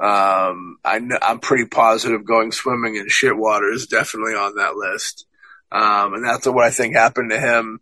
[0.00, 4.74] Um, I kn- I'm pretty positive going swimming in shit water is definitely on that
[4.74, 5.26] list.
[5.72, 7.80] Um, and that's what I think happened to him.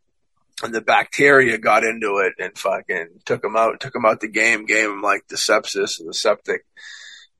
[0.62, 4.28] and the bacteria got into it and fucking took him out, took him out the
[4.28, 6.66] game, gave him like the sepsis and the septic,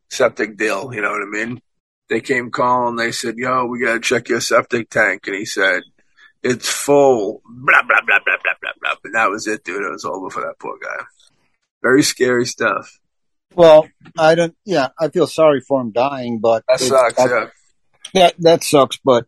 [0.09, 0.95] septic deal.
[0.95, 1.61] You know what I mean?
[2.09, 2.97] They came calling.
[2.97, 5.83] They said, "Yo, we gotta check your septic tank," and he said,
[6.43, 8.95] "It's full." Blah blah blah blah blah blah blah.
[9.05, 9.83] And that was it, dude.
[9.85, 11.05] It was over for that poor guy.
[11.83, 12.99] Very scary stuff.
[13.55, 14.57] Well, I don't.
[14.65, 17.19] Yeah, I feel sorry for him dying, but That sucks.
[17.19, 17.49] Yeah.
[18.15, 18.97] That that sucks.
[19.05, 19.27] But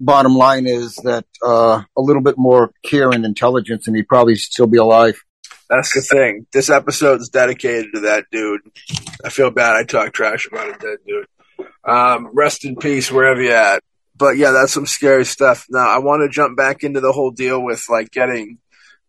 [0.00, 4.36] bottom line is that uh, a little bit more care and intelligence, and he'd probably
[4.36, 5.22] still be alive.
[5.68, 6.46] That's the thing.
[6.52, 8.62] This episode is dedicated to that dude.
[9.24, 11.26] I feel bad I talk trash about a dead dude.
[11.84, 13.82] Um, rest in peace wherever you're at.
[14.16, 15.66] But yeah, that's some scary stuff.
[15.68, 18.58] Now I want to jump back into the whole deal with like getting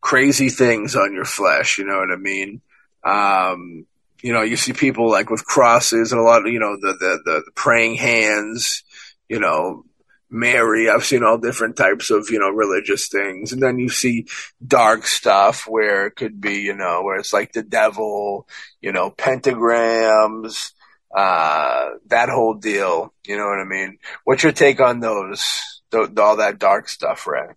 [0.02, 1.78] crazy things on your flesh.
[1.78, 2.62] You know what I mean?
[3.04, 3.86] Um,
[4.22, 6.94] you know, you see people like with crosses and a lot of, you know, the,
[6.94, 8.84] the, the, the praying hands,
[9.30, 9.86] you know,
[10.30, 10.90] Mary.
[10.90, 13.52] I've seen all different types of, you know, religious things.
[13.52, 14.28] And then you see
[14.66, 18.48] dark stuff where it could be, you know, where it's like the devil,
[18.82, 20.72] you know, pentagrams,
[21.16, 23.14] uh, that whole deal.
[23.26, 23.98] You know what I mean?
[24.24, 25.62] What's your take on those,
[25.92, 27.48] th- all that dark stuff, Ray?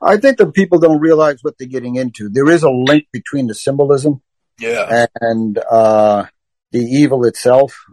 [0.00, 2.28] I think that people don't realize what they're getting into.
[2.28, 4.22] There is a link between the symbolism
[4.58, 5.06] Yeah.
[5.20, 6.26] and uh,
[6.72, 7.84] the evil itself.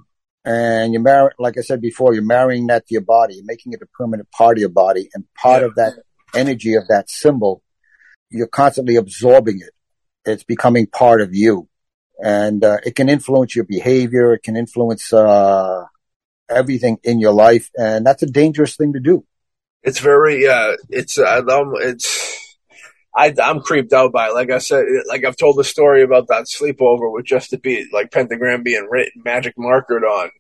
[0.46, 3.74] And you marry, like I said before, you're marrying that to your body, you're making
[3.74, 5.68] it a permanent part of your body, and part Yeah.
[5.68, 5.94] of that
[6.36, 7.62] energy of that symbol,
[8.30, 9.72] you're constantly absorbing it.
[10.26, 11.70] It's becoming part of you,
[12.22, 14.34] and uh, it can influence your behavior.
[14.34, 15.86] It can influence uh,
[16.50, 19.26] everything in your life, and that's a dangerous thing to do.
[19.82, 22.43] It's very, uh, it's, uh, um, it's,
[23.16, 24.34] I, I'm creeped out by it.
[24.34, 27.88] Like I said, like I've told the story about that sleepover with just to be
[27.94, 30.32] like pentagram being written, magic markered on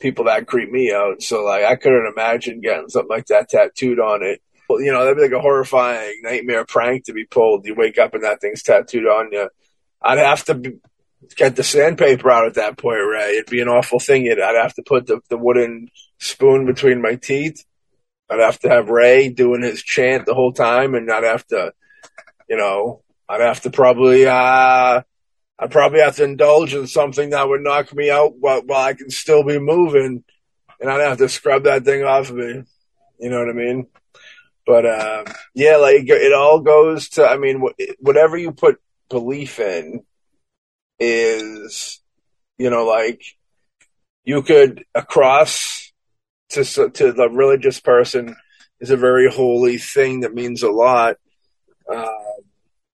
[0.00, 1.22] people that creep me out.
[1.22, 4.42] So like I couldn't imagine getting something like that tattooed on it.
[4.68, 7.66] Well, you know, that'd be like a horrifying nightmare prank to be pulled.
[7.66, 9.48] You wake up and that thing's tattooed on you.
[10.02, 10.78] I'd have to be,
[11.36, 13.36] get the sandpaper out at that point, Ray.
[13.36, 14.26] It'd be an awful thing.
[14.26, 15.88] It, I'd have to put the, the wooden
[16.18, 17.64] spoon between my teeth.
[18.30, 21.72] I'd have to have Ray doing his chant the whole time, and I'd have to,
[22.48, 25.02] you know, I'd have to probably, uh,
[25.60, 28.94] I'd probably have to indulge in something that would knock me out while, while I
[28.94, 30.24] can still be moving,
[30.80, 32.62] and I'd have to scrub that thing off of me.
[33.18, 33.86] You know what I mean?
[34.66, 35.24] But uh,
[35.54, 37.26] yeah, like it all goes to.
[37.26, 37.62] I mean,
[38.00, 38.76] whatever you put
[39.08, 40.04] belief in
[41.00, 42.00] is,
[42.58, 43.22] you know, like
[44.24, 45.90] you could across
[46.50, 48.36] to to the religious person
[48.78, 51.16] is a very holy thing that means a lot.
[51.92, 52.06] Uh,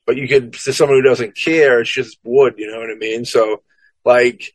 [0.06, 2.54] but you could to someone who doesn't care, it's just wood.
[2.58, 3.24] You know what I mean?
[3.24, 3.62] So,
[4.04, 4.54] like,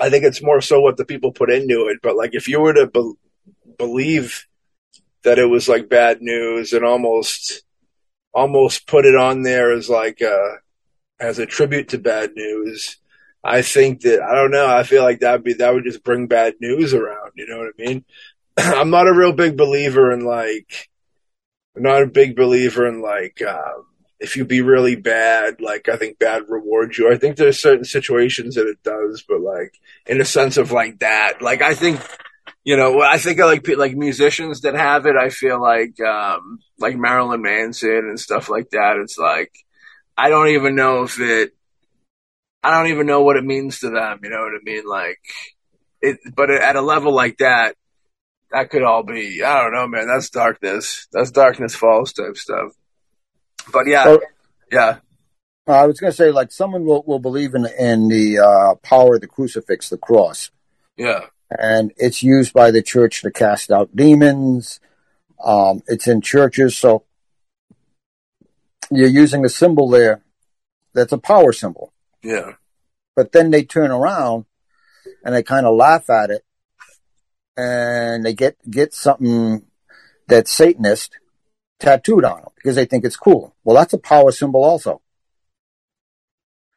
[0.00, 1.98] I think it's more so what the people put into it.
[2.02, 3.14] But like, if you were to be-
[3.78, 4.46] believe
[5.24, 7.62] that it was like bad news and almost
[8.32, 10.56] almost put it on there as like a
[11.18, 12.98] as a tribute to bad news.
[13.42, 14.66] I think that I don't know.
[14.66, 17.32] I feel like that would be that would just bring bad news around.
[17.34, 18.04] You know what I mean?
[18.56, 20.88] I'm not a real big believer in like.
[21.76, 23.86] Not a big believer in like um,
[24.18, 25.60] if you be really bad.
[25.60, 27.12] Like I think bad rewards you.
[27.12, 31.00] I think there's certain situations that it does, but like in a sense of like
[31.00, 31.42] that.
[31.42, 32.00] Like I think
[32.64, 35.16] you know, I think of like like musicians that have it.
[35.16, 38.96] I feel like um, like Marilyn Manson and stuff like that.
[38.96, 39.52] It's like
[40.16, 41.52] I don't even know if it.
[42.62, 44.20] I don't even know what it means to them.
[44.22, 44.84] You know what I mean?
[44.84, 45.20] Like
[46.02, 47.76] it, but at a level like that,
[48.52, 49.42] that could all be.
[49.42, 50.06] I don't know, man.
[50.06, 51.06] That's darkness.
[51.12, 52.72] That's darkness falls type stuff.
[53.72, 54.20] But yeah, Well-
[54.70, 54.98] yeah,
[55.68, 59.16] I was going to say, like, someone will, will believe in in the uh, power
[59.16, 60.50] of the crucifix, the cross.
[60.96, 64.78] yeah, and it's used by the church to cast out demons.
[65.44, 67.04] Um, it's in churches, so
[68.90, 70.22] you're using a symbol there
[70.94, 71.92] that's a power symbol.
[72.22, 72.52] yeah,
[73.14, 74.46] But then they turn around
[75.24, 76.44] and they kind of laugh at it,
[77.56, 79.62] and they get get something
[80.26, 81.18] that's Satanist
[81.78, 83.54] tattooed on them because they think it's cool.
[83.64, 85.00] Well, that's a power symbol also.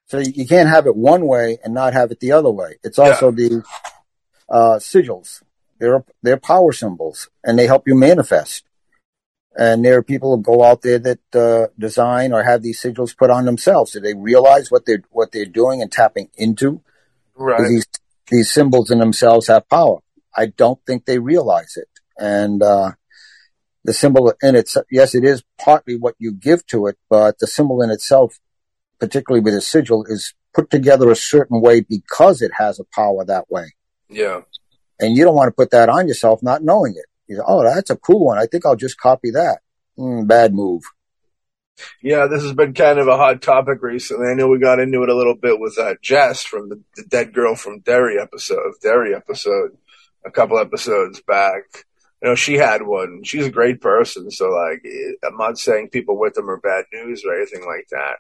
[0.08, 2.78] So you can't have it one way and not have it the other way.
[2.84, 3.64] It's also the
[4.50, 5.44] uh, sigils.
[5.80, 8.66] They're they're power symbols, and they help you manifest.
[9.56, 13.16] And there are people who go out there that uh, design or have these sigils
[13.16, 13.92] put on themselves.
[13.92, 16.82] Do they realize what they're what they're doing and tapping into?
[17.36, 17.68] right.
[17.68, 17.88] These
[18.30, 20.00] these symbols in themselves have power.
[20.40, 21.90] I don't think they realize it.
[22.18, 22.92] And uh,
[23.84, 27.48] the symbol in its yes, it is partly what you give to it, but the
[27.48, 28.40] symbol in itself,
[29.00, 33.26] particularly with a sigil, is put together a certain way because it has a power
[33.26, 33.74] that way.
[34.10, 34.42] Yeah,
[35.00, 37.06] And you don't want to put that on yourself not knowing it.
[37.28, 38.40] You go, oh, that's a cool one.
[38.40, 39.60] I think I'll just copy that.
[39.98, 40.82] Mm, bad move.
[42.02, 44.28] Yeah, this has been kind of a hot topic recently.
[44.28, 47.04] I know we got into it a little bit with uh, Jess from the, the
[47.04, 49.78] Dead Girl from Derry episode, Derry episode,
[50.26, 51.64] a couple episodes back.
[52.22, 53.24] You know, she had one.
[53.24, 54.86] She's a great person, so like,
[55.26, 58.18] I'm not saying people with them are bad news or anything like that.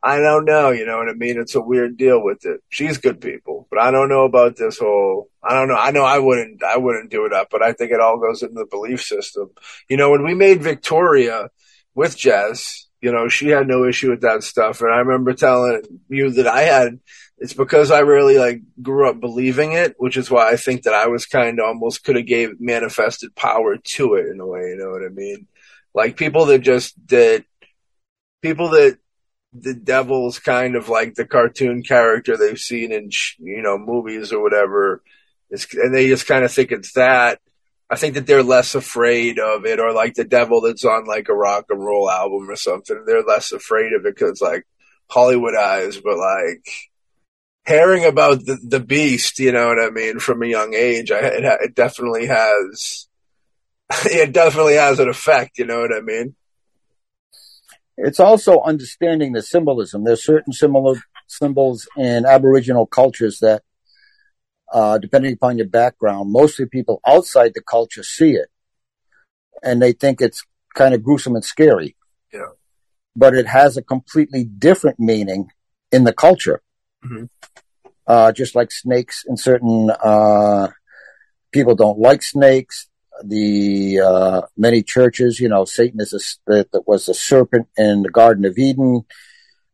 [0.00, 1.40] I don't know, you know what I mean?
[1.40, 2.60] It's a weird deal with it.
[2.68, 5.74] She's good people, but I don't know about this whole, I don't know.
[5.74, 8.42] I know I wouldn't, I wouldn't do it up, but I think it all goes
[8.42, 9.50] into the belief system.
[9.88, 11.48] You know, when we made Victoria
[11.96, 14.80] with Jess, you know, she had no issue with that stuff.
[14.80, 16.98] And I remember telling you that I had,
[17.38, 20.94] it's because I really like grew up believing it, which is why I think that
[20.94, 24.70] I was kind of almost could have gave manifested power to it in a way,
[24.70, 25.46] you know what I mean?
[25.94, 27.44] Like people that just did,
[28.42, 28.98] people that
[29.52, 34.42] the devil's kind of like the cartoon character they've seen in you know movies or
[34.42, 35.02] whatever,
[35.50, 37.40] it's, and they just kind of think it's that.
[37.90, 41.28] I think that they're less afraid of it, or like the devil that's on like
[41.28, 43.04] a rock and roll album or something.
[43.06, 44.66] They're less afraid of it because like
[45.10, 46.68] Hollywood eyes, but like
[47.66, 51.18] hearing about the the beast, you know what I mean, from a young age, I,
[51.18, 53.08] it, it definitely has,
[54.04, 55.58] it definitely has an effect.
[55.58, 56.34] You know what I mean?
[57.96, 60.04] It's also understanding the symbolism.
[60.04, 63.62] There's certain similar symbols in Aboriginal cultures that,
[64.72, 68.48] uh, depending upon your background, mostly people outside the culture see it
[69.62, 70.44] and they think it's
[70.74, 71.96] kind of gruesome and scary.
[72.32, 72.52] Yeah.
[73.16, 75.48] But it has a completely different meaning
[75.90, 76.62] in the culture.
[77.04, 77.24] Mm-hmm.
[78.06, 80.68] Uh, just like snakes in certain, uh,
[81.52, 82.88] people don't like snakes
[83.24, 85.40] the uh, many churches.
[85.40, 86.12] You know, Satan is
[86.46, 89.04] a, that was a serpent in the Garden of Eden.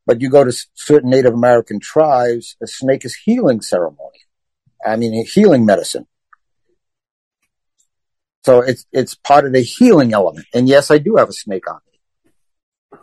[0.06, 4.20] But you go to certain Native American tribes, a snake is healing ceremony.
[4.84, 6.06] I mean, healing medicine.
[8.44, 10.46] So it's it's part of the healing element.
[10.52, 12.98] And yes, I do have a snake on me,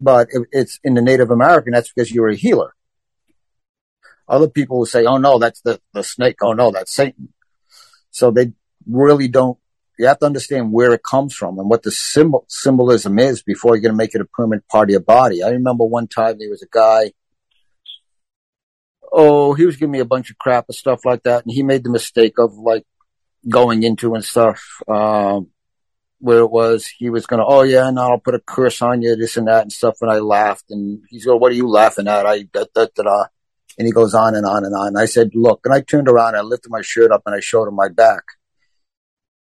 [0.00, 1.72] but it, it's in the Native American.
[1.72, 2.74] That's because you're a healer.
[4.28, 7.32] Other people will say, "Oh no, that's the the snake." Oh no, that's Satan.
[8.10, 8.52] So they
[8.86, 9.58] really don't
[9.98, 13.76] you have to understand where it comes from and what the symbol symbolism is before
[13.76, 15.42] you're going to make it a permanent part of your body.
[15.42, 17.12] I remember one time there was a guy.
[19.12, 21.62] Oh, he was giving me a bunch of crap and stuff like that, and he
[21.62, 22.84] made the mistake of like
[23.48, 24.62] going into and stuff.
[24.88, 25.48] Um,
[26.18, 29.02] where it was, he was going to, oh yeah, now I'll put a curse on
[29.02, 29.96] you, this and that and stuff.
[30.00, 33.02] And I laughed, and he's going, "What are you laughing at?" I da da da
[33.02, 33.24] da.
[33.76, 34.88] And he goes on and on and on.
[34.88, 37.34] And I said, "Look," and I turned around, and I lifted my shirt up, and
[37.34, 38.22] I showed him my back.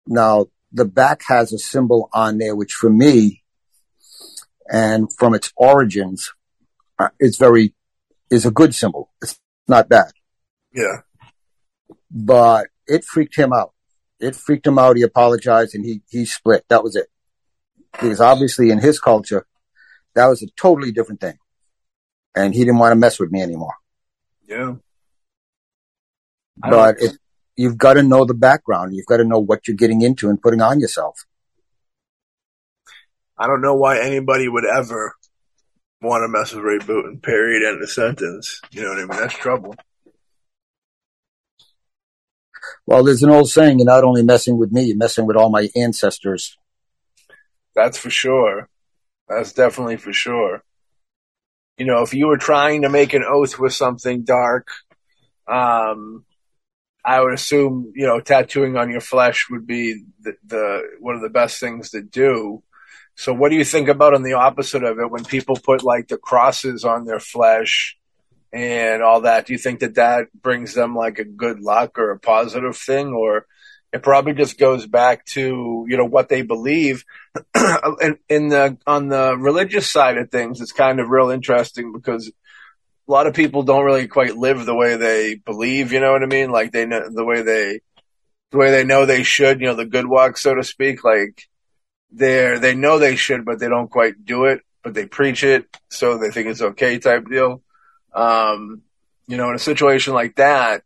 [0.05, 3.43] Now, the back has a symbol on there, which for me,
[4.69, 6.33] and from its origins,
[6.99, 7.73] uh, is very,
[8.29, 9.11] is a good symbol.
[9.21, 10.11] It's not bad.
[10.73, 11.01] Yeah.
[12.11, 13.73] But it freaked him out.
[14.19, 14.97] It freaked him out.
[14.97, 16.65] He apologized and he, he split.
[16.69, 17.07] That was it.
[17.91, 19.45] Because obviously in his culture,
[20.13, 21.37] that was a totally different thing.
[22.35, 23.75] And he didn't want to mess with me anymore.
[24.47, 24.75] Yeah.
[26.57, 27.17] But it,
[27.55, 28.93] you've got to know the background.
[28.93, 31.25] You've got to know what you're getting into and putting on yourself.
[33.37, 35.15] I don't know why anybody would ever
[36.05, 38.61] want to mess with Ray Booten, period, end of sentence.
[38.71, 39.19] You know what I mean?
[39.19, 39.75] That's trouble.
[42.85, 45.49] Well, there's an old saying, you're not only messing with me, you're messing with all
[45.49, 46.57] my ancestors.
[47.75, 48.69] That's for sure.
[49.27, 50.63] That's definitely for sure.
[51.77, 54.69] You know, if you were trying to make an oath with something dark,
[55.47, 56.25] um,
[57.03, 61.21] I would assume, you know, tattooing on your flesh would be the, the one of
[61.21, 62.63] the best things to do.
[63.15, 66.09] So what do you think about on the opposite of it when people put like
[66.09, 67.97] the crosses on their flesh
[68.51, 69.45] and all that?
[69.45, 73.07] Do you think that that brings them like a good luck or a positive thing
[73.07, 73.45] or
[73.93, 77.05] it probably just goes back to, you know, what they believe
[78.01, 80.59] in, in the, on the religious side of things.
[80.59, 82.27] It's kind of real interesting because
[83.07, 85.93] a lot of people don't really quite live the way they believe.
[85.93, 86.49] You know what I mean?
[86.49, 87.79] Like they know the way they,
[88.51, 89.61] the way they know they should.
[89.61, 91.05] You know, the good walk, so to speak.
[91.05, 91.47] Like
[92.15, 94.61] they're they know they should, but they don't quite do it.
[94.83, 97.63] But they preach it, so they think it's okay, type deal.
[98.13, 98.83] Um,
[99.27, 100.83] you know, in a situation like that,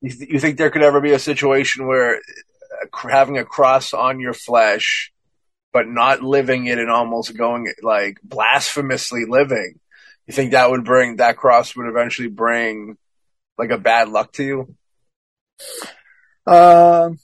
[0.00, 2.20] you, th- you think there could ever be a situation where
[3.10, 5.12] having a cross on your flesh,
[5.72, 9.80] but not living it and almost going like blasphemously living
[10.26, 12.96] you think that would bring that cross would eventually bring
[13.58, 14.74] like a bad luck to you?
[16.46, 17.18] Um,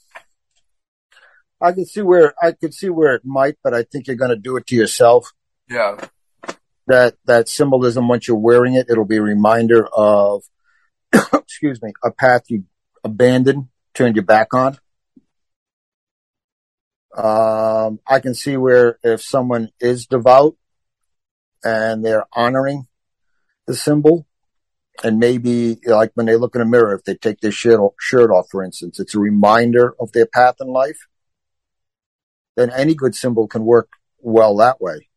[1.61, 4.31] I can see where I could see where it might, but I think you're going
[4.31, 5.31] to do it to yourself.
[5.69, 5.97] Yeah.
[6.87, 10.43] That that symbolism, once you're wearing it, it'll be a reminder of,
[11.13, 12.65] excuse me, a path you
[13.03, 14.77] abandoned, turned your back on.
[17.15, 20.55] Um, I can see where if someone is devout
[21.63, 22.87] and they're honoring
[23.67, 24.25] the symbol.
[25.03, 27.93] And maybe like when they look in a mirror, if they take their shirt off,
[27.99, 31.07] shirt off, for instance, it's a reminder of their path in life.
[32.55, 33.89] Then any good symbol can work
[34.19, 35.07] well that way.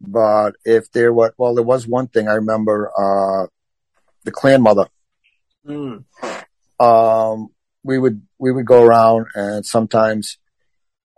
[0.00, 3.46] But if there was, well, there was one thing I remember, uh,
[4.24, 4.88] the clan mother.
[5.66, 6.04] Mm.
[6.80, 7.48] Um,
[7.84, 10.38] we would, we would go around and sometimes,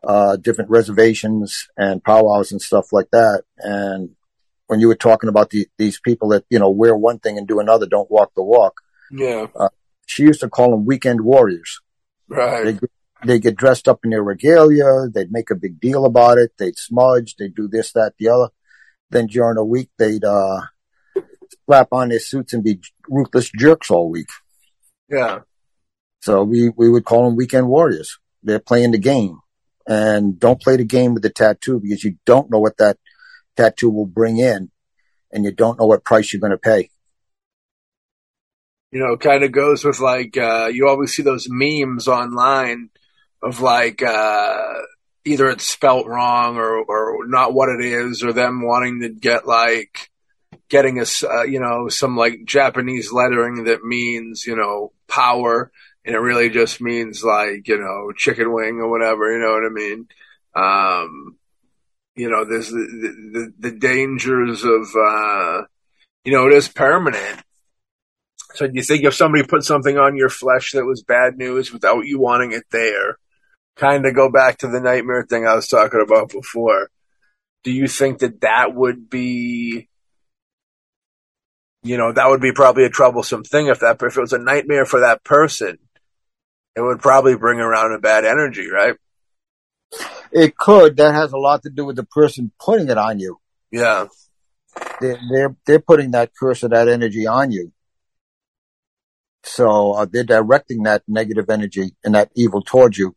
[0.07, 3.45] uh, different reservations and powwows and stuff like that.
[3.59, 4.11] And
[4.66, 7.49] when you were talking about the, these people that, you know, wear one thing and
[7.49, 8.80] do another, don't walk the walk.
[9.11, 9.47] Yeah.
[9.59, 9.70] Uh,
[10.07, 11.80] she used to call them weekend warriors.
[12.28, 12.64] Right.
[12.64, 12.86] They,
[13.25, 15.09] they get dressed up in their regalia.
[15.12, 16.53] They'd make a big deal about it.
[16.59, 17.37] They'd smudge.
[17.37, 18.49] They'd do this, that, the other.
[19.11, 20.62] Then during the week, they'd, uh,
[21.66, 24.29] slap on their suits and be ruthless jerks all week.
[25.09, 25.41] Yeah.
[26.20, 28.18] So we, we would call them weekend warriors.
[28.43, 29.41] They're playing the game
[29.87, 32.99] and don't play the game with the tattoo because you don't know what that
[33.57, 34.70] tattoo will bring in
[35.33, 36.91] and you don't know what price you're going to pay.
[38.91, 42.91] You know, kind of goes with like, uh, you always see those memes online
[43.45, 44.72] of like, uh,
[45.24, 49.47] either it's spelt wrong or, or not what it is, or them wanting to get
[49.47, 50.11] like,
[50.68, 55.70] getting a, uh, you know, some like Japanese lettering that means, you know, power.
[56.05, 59.64] And it really just means like, you know, chicken wing or whatever, you know what
[59.64, 60.09] I mean?
[60.55, 61.36] Um,
[62.16, 65.62] you know, there's the, the, the dangers of, uh,
[66.24, 67.42] you know, it is permanent.
[68.55, 71.72] So do you think if somebody put something on your flesh that was bad news
[71.72, 73.18] without you wanting it there,
[73.77, 76.91] kind of go back to the nightmare thing I was talking about before,
[77.64, 79.89] do you think that that would be,
[81.83, 84.39] you know, that would be probably a troublesome thing if that, if it was a
[84.39, 85.79] nightmare for that person,
[86.77, 88.97] it would probably bring around a bad energy, right?
[90.33, 90.97] It could.
[90.97, 93.39] That has a lot to do with the person putting it on you.
[93.70, 94.07] Yeah.
[95.01, 97.72] They're, they're, they're putting that curse or that energy on you.
[99.45, 103.14] So uh, they're directing that negative energy and that evil towards you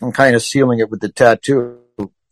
[0.00, 1.80] and kind of sealing it with the tattoo.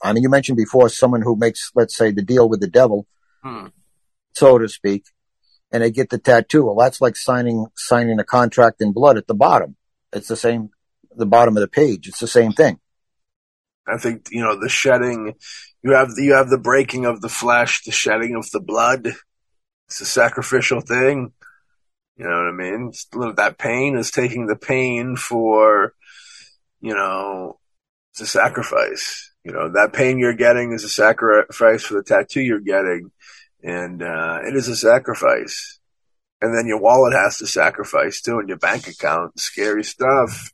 [0.03, 3.07] I mean, you mentioned before someone who makes, let's say, the deal with the devil,
[3.43, 3.69] Hmm.
[4.35, 5.05] so to speak,
[5.73, 6.67] and they get the tattoo.
[6.67, 9.77] Well, that's like signing, signing a contract in blood at the bottom.
[10.13, 10.71] It's the same,
[11.17, 12.09] the bottom of the page.
[12.09, 12.79] It's the same thing.
[13.89, 15.35] I think you know the shedding.
[15.83, 19.13] You have the, you have the breaking of the flesh, the shedding of the blood.
[19.87, 21.33] It's a sacrificial thing.
[22.17, 22.89] You know what I mean?
[22.89, 23.07] It's,
[23.37, 25.95] that pain is taking the pain for,
[26.87, 27.59] you know,
[28.13, 29.33] it's a sacrifice.
[29.43, 33.11] You know that pain you're getting is a sacrifice for the tattoo you're getting,
[33.63, 35.81] and uh, it is a sacrifice.
[36.41, 39.41] And then your wallet has to sacrifice too, and your bank account.
[39.41, 40.53] Scary stuff.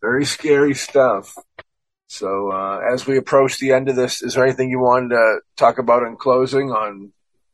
[0.00, 1.34] Very scary stuff.
[2.08, 5.40] So uh, as we approach the end of this, is there anything you wanted to
[5.56, 7.12] talk about in closing on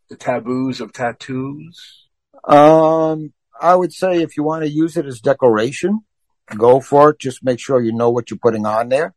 [0.09, 2.09] the taboos of tattoos?
[2.45, 6.01] Um, I would say if you want to use it as decoration,
[6.57, 7.19] go for it.
[7.19, 9.15] Just make sure you know what you're putting on there.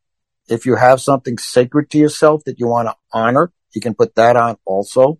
[0.48, 4.16] If you have something sacred to yourself that you want to honor, you can put
[4.16, 5.20] that on also.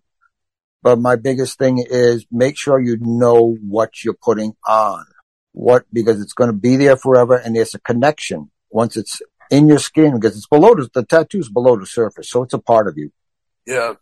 [0.82, 5.04] But my biggest thing is make sure you know what you're putting on.
[5.52, 9.68] What, because it's going to be there forever and there's a connection once it's in
[9.68, 12.30] your skin because it's below the, the tattoo's below the surface.
[12.30, 13.12] So it's a part of you.
[13.66, 13.94] Yeah.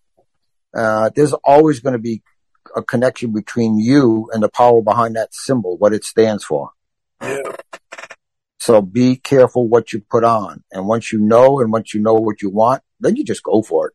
[0.75, 2.23] Uh, there's always going to be
[2.77, 6.71] a connection between you and the power behind that symbol, what it stands for.
[7.23, 7.57] Yeah.
[8.59, 10.63] So be careful what you put on.
[10.73, 13.63] And once you know and once you know what you want, then you just go
[13.63, 13.95] for it.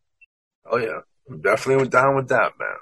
[0.69, 1.01] Oh yeah.
[1.29, 2.77] I'm definitely down with that, man.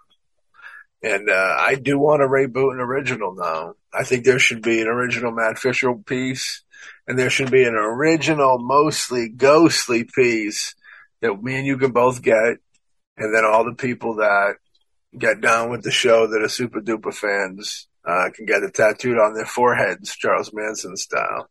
[1.03, 3.73] And uh, I do want to reboot an original now.
[3.93, 6.63] I think there should be an original Matt Fisher piece,
[7.07, 10.75] and there should be an original, mostly ghostly piece
[11.21, 12.57] that me and you can both get,
[13.17, 14.55] and then all the people that
[15.17, 19.17] get down with the show that are super duper fans uh, can get it tattooed
[19.17, 21.49] on their foreheads, Charles Manson style.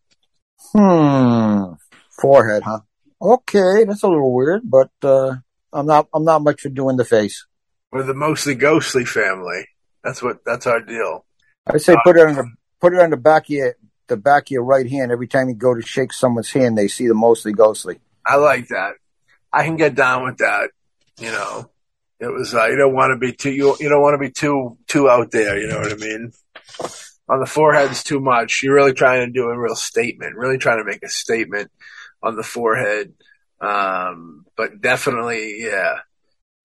[0.72, 1.74] Hmm.
[2.20, 2.80] Forehead, huh?
[3.20, 5.36] Okay, that's a little weird, but uh,
[5.72, 6.08] I'm not.
[6.14, 7.46] I'm not much for doing the face.
[7.92, 9.66] We're the mostly ghostly family.
[10.02, 10.44] That's what.
[10.44, 11.24] That's our deal.
[11.66, 12.50] I say put it on the
[12.80, 13.74] put it on the back of your
[14.06, 15.12] the back of your right hand.
[15.12, 18.00] Every time you go to shake someone's hand, they see the mostly ghostly.
[18.24, 18.94] I like that.
[19.52, 20.70] I can get down with that.
[21.18, 21.70] You know,
[22.20, 24.30] it was uh, you don't want to be too you, you don't want to be
[24.30, 25.58] too too out there.
[25.58, 26.32] You know what I mean?
[27.30, 28.62] On the forehead's too much.
[28.62, 30.34] You're really trying to do a real statement.
[30.36, 31.70] Really trying to make a statement
[32.22, 33.14] on the forehead.
[33.60, 35.98] Um, but definitely, yeah.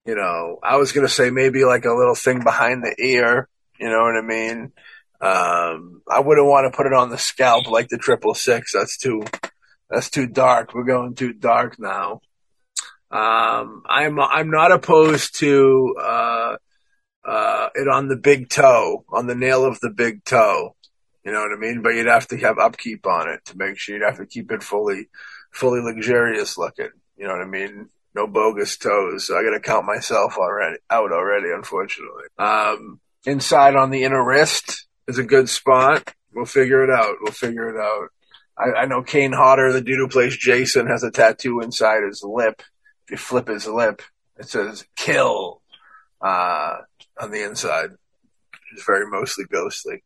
[0.04, 3.48] You know, I was gonna say maybe like a little thing behind the ear.
[3.78, 4.72] You know what I mean?
[5.20, 8.72] Um, I wouldn't want to put it on the scalp like the triple six.
[8.72, 9.22] That's too,
[9.88, 10.74] that's too dark.
[10.74, 12.20] We're going too dark now.
[13.10, 16.56] Um, I'm I'm not opposed to uh,
[17.26, 20.76] uh, it on the big toe, on the nail of the big toe.
[21.24, 21.82] You know what I mean?
[21.82, 24.52] But you'd have to have upkeep on it to make sure you'd have to keep
[24.52, 25.08] it fully,
[25.50, 26.90] fully luxurious looking.
[27.16, 27.88] You know what I mean?
[28.14, 29.26] No bogus toes.
[29.26, 32.26] So I got to count myself already out already, unfortunately.
[32.38, 36.14] Um, inside on the inner wrist is a good spot.
[36.32, 37.16] We'll figure it out.
[37.20, 38.10] We'll figure it out.
[38.56, 42.22] I, I know Kane Hodder, the dude who plays Jason, has a tattoo inside his
[42.22, 42.62] lip.
[43.06, 44.00] If you flip his lip,
[44.38, 45.60] it says "kill"
[46.20, 46.78] uh,
[47.20, 47.90] on the inside.
[48.72, 50.02] It's very mostly ghostly.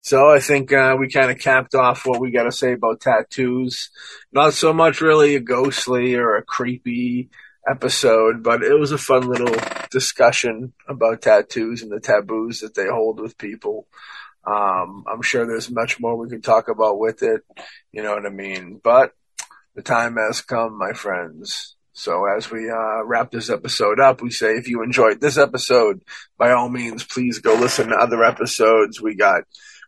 [0.00, 3.00] So I think uh, we kind of capped off what we got to say about
[3.00, 3.90] tattoos.
[4.32, 7.28] Not so much really a ghostly or a creepy
[7.68, 9.54] episode, but it was a fun little
[9.90, 13.86] discussion about tattoos and the taboos that they hold with people.
[14.46, 17.42] Um, I'm sure there's much more we could talk about with it.
[17.92, 18.80] You know what I mean?
[18.82, 19.12] But
[19.74, 21.76] the time has come, my friends.
[21.98, 26.00] So as we uh, wrap this episode up, we say if you enjoyed this episode,
[26.38, 29.02] by all means, please go listen to other episodes.
[29.02, 29.42] We got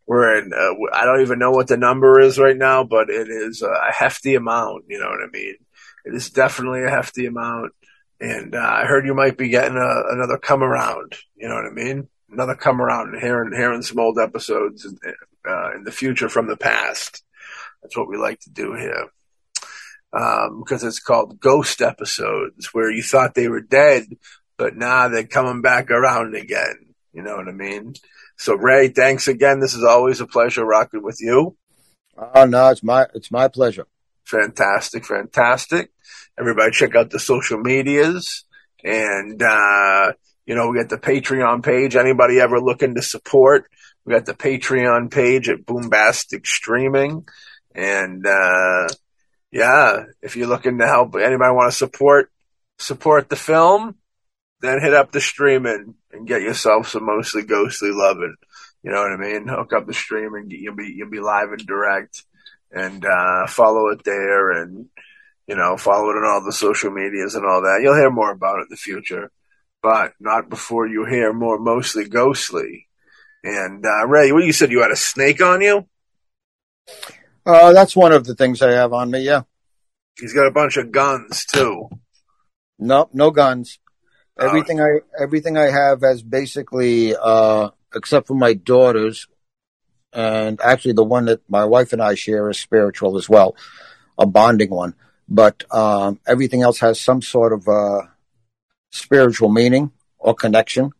[0.08, 0.52] we're in.
[0.52, 3.92] Uh, I don't even know what the number is right now, but it is a
[3.92, 4.86] hefty amount.
[4.88, 5.54] You know what I mean?
[6.04, 7.74] It is definitely a hefty amount.
[8.20, 11.16] And uh, I heard you might be getting a, another come around.
[11.36, 12.08] You know what I mean?
[12.28, 14.98] Another come around and hearing hearing some old episodes in,
[15.48, 17.22] uh, in the future from the past.
[17.82, 19.10] That's what we like to do here.
[20.12, 24.06] Um, because it's called ghost episodes where you thought they were dead,
[24.56, 26.94] but now they're coming back around again.
[27.12, 27.94] You know what I mean?
[28.36, 29.60] So Ray, thanks again.
[29.60, 31.56] This is always a pleasure rocking with you.
[32.18, 33.86] Oh no, it's my it's my pleasure.
[34.24, 35.92] Fantastic, fantastic.
[36.38, 38.44] Everybody check out the social medias
[38.82, 40.12] and uh,
[40.50, 41.94] you know, we got the Patreon page.
[41.94, 43.70] Anybody ever looking to support?
[44.04, 47.26] We got the Patreon page at Boombastic Streaming.
[47.72, 48.88] And uh,
[49.52, 52.30] yeah, if you're looking to help anybody want to support
[52.78, 53.96] support the film,
[54.60, 58.36] then hit up the streaming and get yourself some mostly ghostly loving.
[58.82, 59.46] You know what I mean?
[59.46, 62.24] Hook up the stream and you'll be you'll be live and direct,
[62.70, 64.86] and uh, follow it there, and
[65.46, 67.80] you know follow it on all the social medias and all that.
[67.82, 69.30] You'll hear more about it in the future,
[69.82, 72.86] but not before you hear more mostly ghostly.
[73.42, 75.86] And uh, Ray, what you said you had a snake on you?
[77.44, 79.20] Uh, that's one of the things I have on me.
[79.20, 79.42] Yeah.
[80.18, 81.88] He's got a bunch of guns too.
[82.78, 83.78] Nope, no guns.
[84.38, 89.28] Everything I everything I have has basically, uh, except for my daughters,
[90.12, 93.54] and actually the one that my wife and I share is spiritual as well,
[94.18, 94.94] a bonding one.
[95.28, 98.02] But um, everything else has some sort of uh,
[98.90, 100.92] spiritual meaning or connection.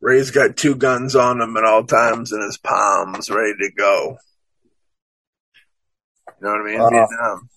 [0.00, 4.18] Ray's got two guns on him at all times in his palms, ready to go.
[6.40, 6.80] You know what I mean?
[6.80, 7.48] Uh, Vietnam.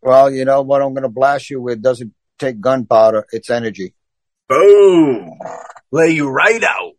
[0.00, 3.94] Well, you know what I'm going to blast you with doesn't take gunpowder; it's energy.
[4.48, 5.38] Boom!
[5.90, 6.92] Lay you right out.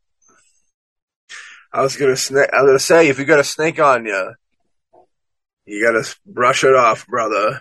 [1.73, 4.33] I was gonna sna- I was gonna say if you got a snake on you,
[5.65, 7.59] you gotta brush it off, brother.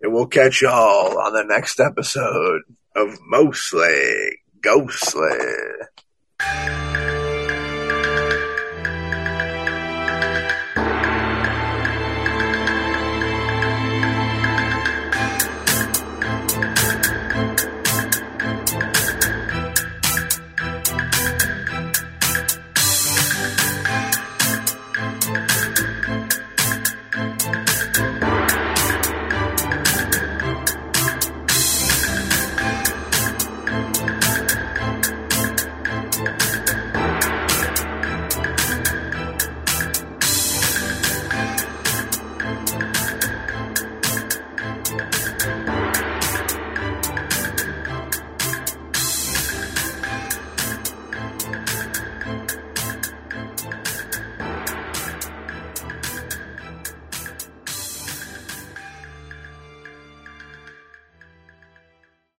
[0.00, 2.62] And we'll catch y'all on the next episode
[2.94, 5.28] of Mostly Ghostly.